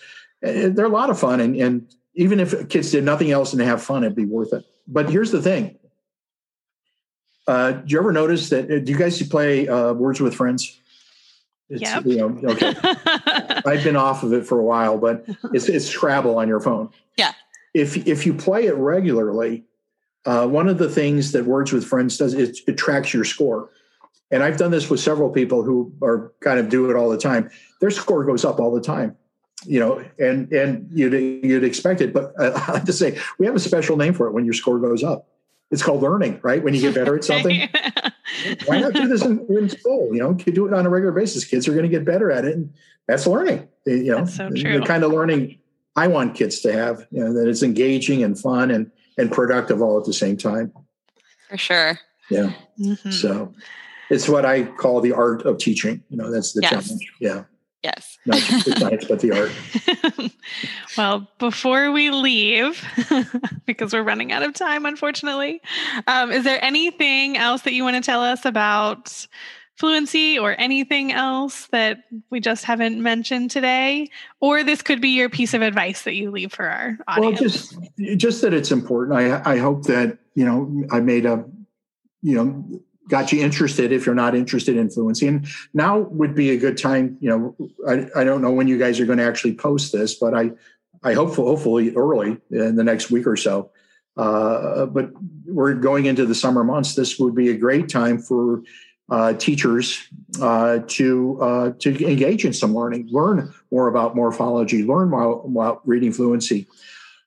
[0.44, 1.40] uh, they're a lot of fun.
[1.40, 4.64] And, and even if kids did nothing else and have fun, it'd be worth it.
[4.88, 5.78] But here's the thing.
[7.46, 8.64] Uh, do you ever notice that?
[8.64, 10.80] Uh, do you guys play uh, Words with Friends?
[11.68, 12.04] It's, yep.
[12.04, 12.74] You know, okay.
[13.66, 16.90] I've been off of it for a while, but it's it's Scrabble on your phone.
[17.16, 17.32] Yeah.
[17.74, 19.64] If if you play it regularly,
[20.24, 23.70] uh, one of the things that Words with Friends does is it tracks your score.
[24.32, 27.18] And I've done this with several people who are kind of do it all the
[27.18, 27.48] time.
[27.80, 29.16] Their score goes up all the time
[29.66, 31.12] you know, and and you'd
[31.44, 34.26] you'd expect it, but uh, I like to say we have a special name for
[34.26, 35.28] it when your score goes up.
[35.70, 36.62] It's called learning, right?
[36.62, 37.68] When you get better at something.
[38.66, 40.12] Why not do this in, in, school?
[40.12, 41.44] You know, you do it on a regular basis.
[41.44, 42.72] Kids are going to get better at it, and
[43.06, 43.68] that's learning.
[43.86, 45.58] You know, so the kind of learning
[45.94, 47.06] I want kids to have.
[47.10, 50.72] You know, that it's engaging and fun and and productive all at the same time.
[51.48, 51.98] For sure.
[52.30, 52.52] Yeah.
[52.78, 53.10] Mm-hmm.
[53.10, 53.54] So
[54.10, 56.02] it's what I call the art of teaching.
[56.10, 56.70] You know, that's the yes.
[56.70, 57.12] challenge.
[57.20, 57.44] Yeah.
[57.82, 58.18] Yes.
[58.26, 60.32] Not just the science, but the art.
[60.96, 62.82] Well, before we leave,
[63.66, 65.60] because we're running out of time, unfortunately,
[66.06, 69.26] um, is there anything else that you want to tell us about
[69.76, 74.08] fluency or anything else that we just haven't mentioned today?
[74.40, 77.40] Or this could be your piece of advice that you leave for our audience.
[77.40, 77.74] Well, just
[78.16, 79.18] just that it's important.
[79.18, 81.44] I I hope that you know I made a
[82.22, 85.26] you know got you interested if you're not interested in fluency.
[85.26, 87.16] And now would be a good time.
[87.20, 90.14] You know, I, I don't know when you guys are going to actually post this,
[90.14, 90.52] but I
[91.02, 93.70] I hope hopefully early in the next week or so.
[94.16, 95.11] Uh, but
[95.44, 96.94] we're going into the summer months.
[96.94, 98.62] This would be a great time for
[99.09, 100.02] uh, teachers
[100.40, 105.86] uh, to uh, to engage in some learning, learn more about morphology, learn more about
[105.86, 106.66] reading fluency.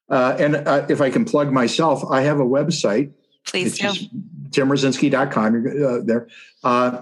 [0.09, 3.11] Uh, and uh, if I can plug myself, I have a website.
[3.45, 3.91] Please do.
[4.51, 5.65] timrasinski.com.
[5.67, 6.27] Uh, there.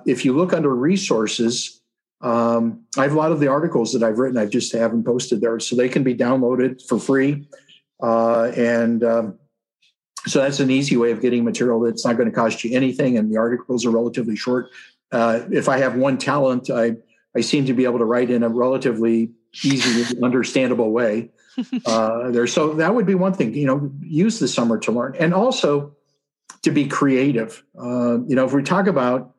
[0.05, 1.81] if you look under resources,
[2.21, 4.37] um, I have a lot of the articles that I've written.
[4.37, 7.47] I just haven't posted there, so they can be downloaded for free.
[8.01, 9.39] and um,
[10.27, 13.17] so that's an easy way of getting material that's not going to cost you anything,
[13.17, 14.69] and the articles are relatively short.
[15.11, 16.97] Uh, if I have one talent, I
[17.35, 19.31] I seem to be able to write in a relatively
[19.63, 21.31] easy, understandable way.
[21.87, 23.51] Uh, there, so that would be one thing.
[23.55, 25.95] You know, use the summer to learn, and also
[26.63, 27.63] to be creative.
[27.77, 29.33] Uh, you know, if we talk about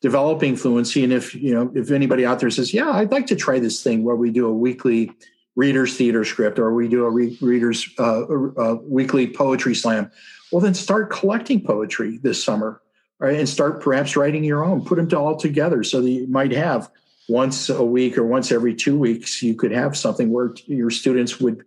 [0.00, 3.36] developing fluency, and if you know, if anybody out there says, "Yeah, I'd like to
[3.36, 5.12] try this thing where we do a weekly
[5.56, 10.10] readers theater script or we do a re- readers uh, uh, weekly poetry slam
[10.52, 12.80] well then start collecting poetry this summer
[13.18, 16.52] right and start perhaps writing your own put them all together so that you might
[16.52, 16.88] have
[17.28, 21.40] once a week or once every two weeks you could have something where your students
[21.40, 21.64] would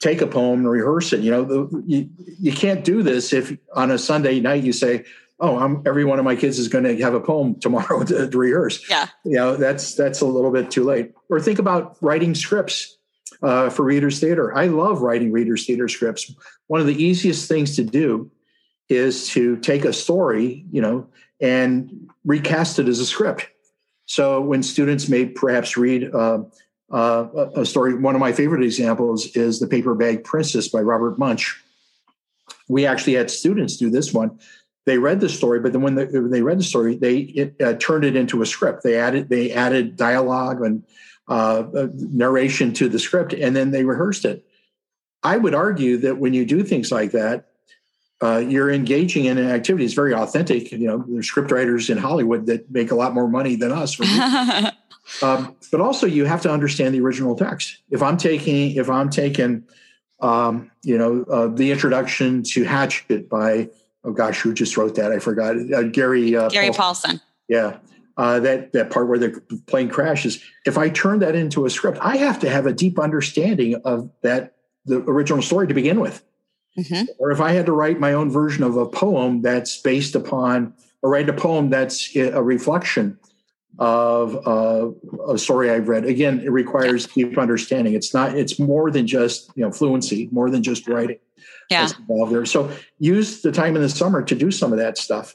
[0.00, 3.56] take a poem and rehearse it you know the, you, you can't do this if
[3.74, 5.04] on a sunday night you say
[5.40, 8.28] oh I'm, every one of my kids is going to have a poem tomorrow to,
[8.28, 11.96] to rehearse yeah you know that's that's a little bit too late or think about
[12.00, 12.96] writing scripts
[13.42, 14.56] uh, for Reader's Theater.
[14.56, 16.32] I love writing Reader's Theater scripts.
[16.66, 18.30] One of the easiest things to do
[18.88, 21.06] is to take a story, you know,
[21.40, 23.48] and recast it as a script.
[24.06, 26.40] So when students may perhaps read uh,
[26.90, 31.18] uh, a story, one of my favorite examples is The Paper Bag Princess by Robert
[31.18, 31.54] Munsch.
[32.68, 34.38] We actually had students do this one.
[34.86, 37.74] They read the story, but then when, when they read the story, they it, uh,
[37.74, 38.82] turned it into a script.
[38.82, 40.82] They added they added dialogue and
[41.28, 41.64] uh,
[41.94, 44.44] narration to the script, and then they rehearsed it.
[45.22, 47.50] I would argue that when you do things like that,
[48.22, 49.84] uh, you're engaging in an activity.
[49.84, 50.72] It's very authentic.
[50.72, 53.98] You know, there's script writers in Hollywood that make a lot more money than us.
[55.22, 57.78] um, but also, you have to understand the original text.
[57.90, 59.64] If I'm taking, if I'm taking,
[60.20, 63.68] um, you know, uh, the introduction to Hatchet by
[64.04, 65.12] oh gosh, who just wrote that?
[65.12, 65.56] I forgot.
[65.56, 66.76] Uh, Gary uh, Gary Paulsen.
[66.76, 67.20] Paulsen.
[67.48, 67.78] Yeah,
[68.16, 70.42] uh, that that part where the plane crashes.
[70.64, 74.10] If I turn that into a script, I have to have a deep understanding of
[74.22, 74.54] that
[74.86, 76.22] the original story to begin with.
[76.78, 77.04] Mm-hmm.
[77.18, 80.72] Or if I had to write my own version of a poem that's based upon,
[81.02, 83.18] or write a poem that's a reflection
[83.80, 84.90] of uh,
[85.32, 86.04] a story I've read.
[86.04, 87.94] Again, it requires deep understanding.
[87.94, 88.36] It's not.
[88.36, 91.18] It's more than just you know fluency, more than just writing.
[91.70, 91.88] Yeah.
[91.98, 92.44] Involved there.
[92.46, 95.34] So use the time in the summer to do some of that stuff.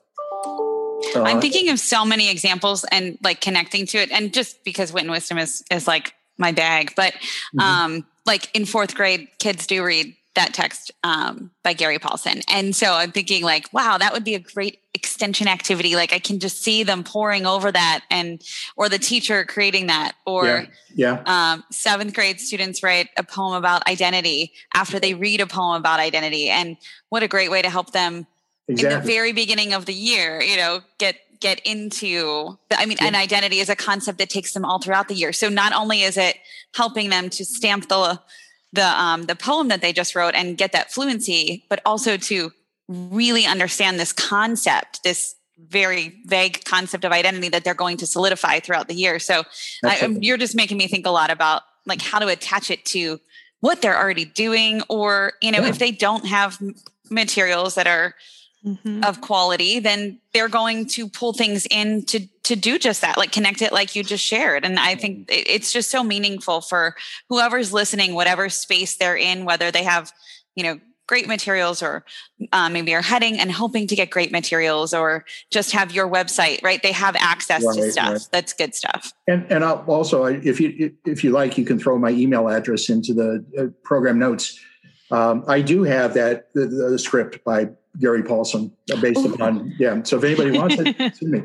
[1.15, 4.93] Uh, I'm thinking of so many examples and like connecting to it, and just because
[4.93, 7.59] wit and wisdom is is like my bag, but mm-hmm.
[7.59, 12.75] um, like in fourth grade, kids do read that text um, by Gary Paulsen, and
[12.75, 15.95] so I'm thinking like, wow, that would be a great extension activity.
[15.95, 18.41] Like I can just see them poring over that, and
[18.75, 20.65] or the teacher creating that, or yeah,
[20.95, 21.23] yeah.
[21.53, 25.99] Um, seventh grade students write a poem about identity after they read a poem about
[25.99, 26.77] identity, and
[27.09, 28.27] what a great way to help them
[28.67, 28.95] exactly.
[28.95, 33.07] in the very beginning of the year, you know, get get into I mean, yeah.
[33.07, 35.33] an identity is a concept that takes them all throughout the year.
[35.33, 36.37] So not only is it
[36.73, 38.19] helping them to stamp the
[38.75, 42.51] the um, the poem that they just wrote and get that fluency, but also to
[42.87, 48.59] really understand this concept, this very vague concept of identity that they're going to solidify
[48.59, 49.19] throughout the year.
[49.19, 49.43] So
[49.83, 53.19] I, you're just making me think a lot about like how to attach it to
[53.61, 55.69] what they're already doing, or you know, yeah.
[55.69, 56.59] if they don't have
[57.09, 58.15] materials that are
[58.65, 59.03] mm-hmm.
[59.03, 63.31] of quality, then they're going to pull things in to to do just that, like
[63.31, 64.65] connect it like you just shared.
[64.65, 66.95] And I think it's just so meaningful for
[67.29, 70.11] whoever's listening, whatever space they're in, whether they have,
[70.55, 72.03] you know, great materials or
[72.51, 76.63] um, maybe are heading and hoping to get great materials or just have your website
[76.63, 78.27] right they have access right, to stuff right.
[78.31, 81.97] that's good stuff and and I'll also if you if you like you can throw
[81.99, 84.59] my email address into the uh, program notes
[85.11, 87.69] um, i do have that the, the, script by
[87.99, 89.33] Gary Paulsen uh, based Ooh.
[89.33, 90.01] upon yeah.
[90.03, 91.43] So if anybody wants it, to me.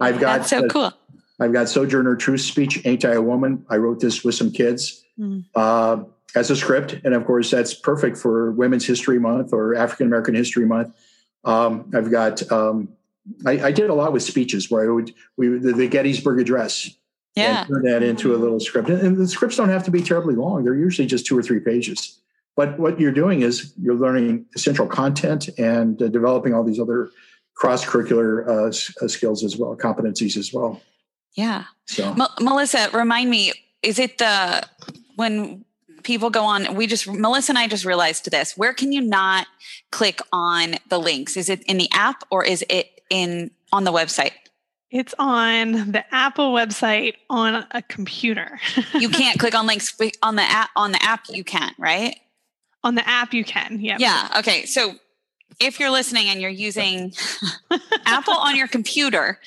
[0.00, 0.92] I've got That's so uh, cool.
[1.38, 3.66] I've got Sojourner Truth Speech, Ain't I a Woman?
[3.68, 5.04] I wrote this with some kids.
[5.18, 5.44] Mm.
[5.54, 6.04] Uh,
[6.34, 10.34] as a script, and of course that's perfect for Women's History Month or African American
[10.34, 10.94] History Month.
[11.44, 12.90] Um, I've got um,
[13.46, 16.90] I, I, did a lot with speeches where I would we the, the Gettysburg Address.
[17.34, 20.02] Yeah, turn that into a little script, and, and the scripts don't have to be
[20.02, 20.64] terribly long.
[20.64, 22.20] They're usually just two or three pages.
[22.56, 27.10] But what you're doing is you're learning essential content and uh, developing all these other
[27.54, 30.80] cross curricular uh, uh, skills as well, competencies as well.
[31.34, 31.64] Yeah.
[31.84, 33.52] So, M- Melissa, remind me,
[33.82, 34.66] is it the
[35.16, 35.64] when
[36.02, 38.56] people go on we just melissa and i just realized this.
[38.56, 39.48] Where can you not
[39.90, 41.36] click on the links?
[41.36, 44.32] Is it in the app or is it in on the website?
[44.90, 48.60] It's on the apple website on a computer.
[48.94, 52.16] You can't click on links on the app on the app you can't right
[52.86, 54.94] on the app you can yeah yeah okay so
[55.60, 57.12] if you're listening and you're using
[58.06, 59.38] apple on your computer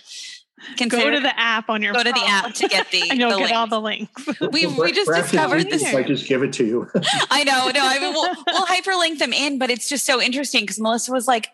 [0.77, 2.13] Consider, go to the app on your go phone.
[2.13, 3.57] to the app to get the and you'll the get links.
[3.57, 4.27] all the links.
[4.51, 5.83] We we just discovered this.
[5.93, 6.87] I just give it to you.
[7.31, 10.63] I know, no, I mean we'll, we'll hyperlink them in, but it's just so interesting
[10.63, 11.47] because Melissa was like,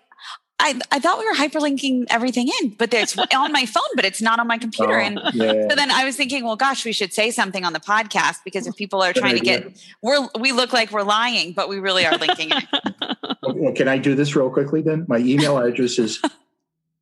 [0.57, 4.21] I, I thought we were hyperlinking everything in, but it's on my phone, but it's
[4.21, 4.99] not on my computer.
[4.99, 5.67] Oh, and yeah.
[5.69, 8.65] so then I was thinking, well, gosh, we should say something on the podcast because
[8.65, 12.05] if people are trying to get, we're we look like we're lying, but we really
[12.05, 12.65] are linking it.
[13.47, 15.05] Well, can I do this real quickly then?
[15.07, 16.19] My email address is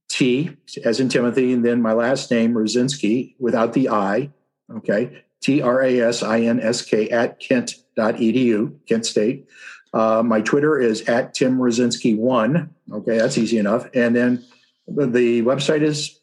[0.09, 0.51] T
[0.83, 4.29] as in Timothy, and then my last name, Rasinski, without the I.
[4.69, 5.23] Okay.
[5.41, 9.47] T R A S I N S K at kent.edu, Kent State.
[9.93, 12.69] Uh, my Twitter is at Tim Rasinski1.
[12.91, 13.87] Okay, that's easy enough.
[13.93, 14.45] And then
[14.87, 16.19] the website is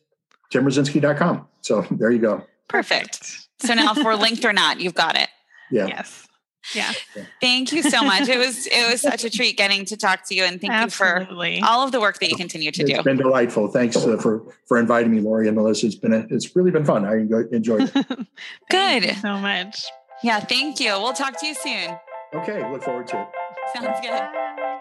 [0.52, 1.46] timrasinski.com.
[1.60, 2.44] So there you go.
[2.68, 3.48] Perfect.
[3.60, 5.28] So now if we're linked or not, you've got it.
[5.70, 5.86] Yeah.
[5.86, 6.26] Yes.
[6.74, 6.92] Yeah.
[7.40, 8.28] Thank you so much.
[8.28, 11.54] It was it was such a treat getting to talk to you, and thank Absolutely.
[11.56, 12.96] you for all of the work that you continue to it's do.
[12.96, 13.68] It's been delightful.
[13.68, 15.86] Thanks uh, for for inviting me, Lori and Melissa.
[15.86, 17.06] It's been a, it's really been fun.
[17.06, 18.26] I enjoyed it.
[18.70, 19.16] Good.
[19.16, 19.86] so much.
[20.22, 20.40] Yeah.
[20.40, 20.92] Thank you.
[21.00, 21.96] We'll talk to you soon.
[22.34, 22.70] Okay.
[22.70, 23.28] Look forward to it.
[23.72, 24.10] Sounds good.
[24.10, 24.80] Bye.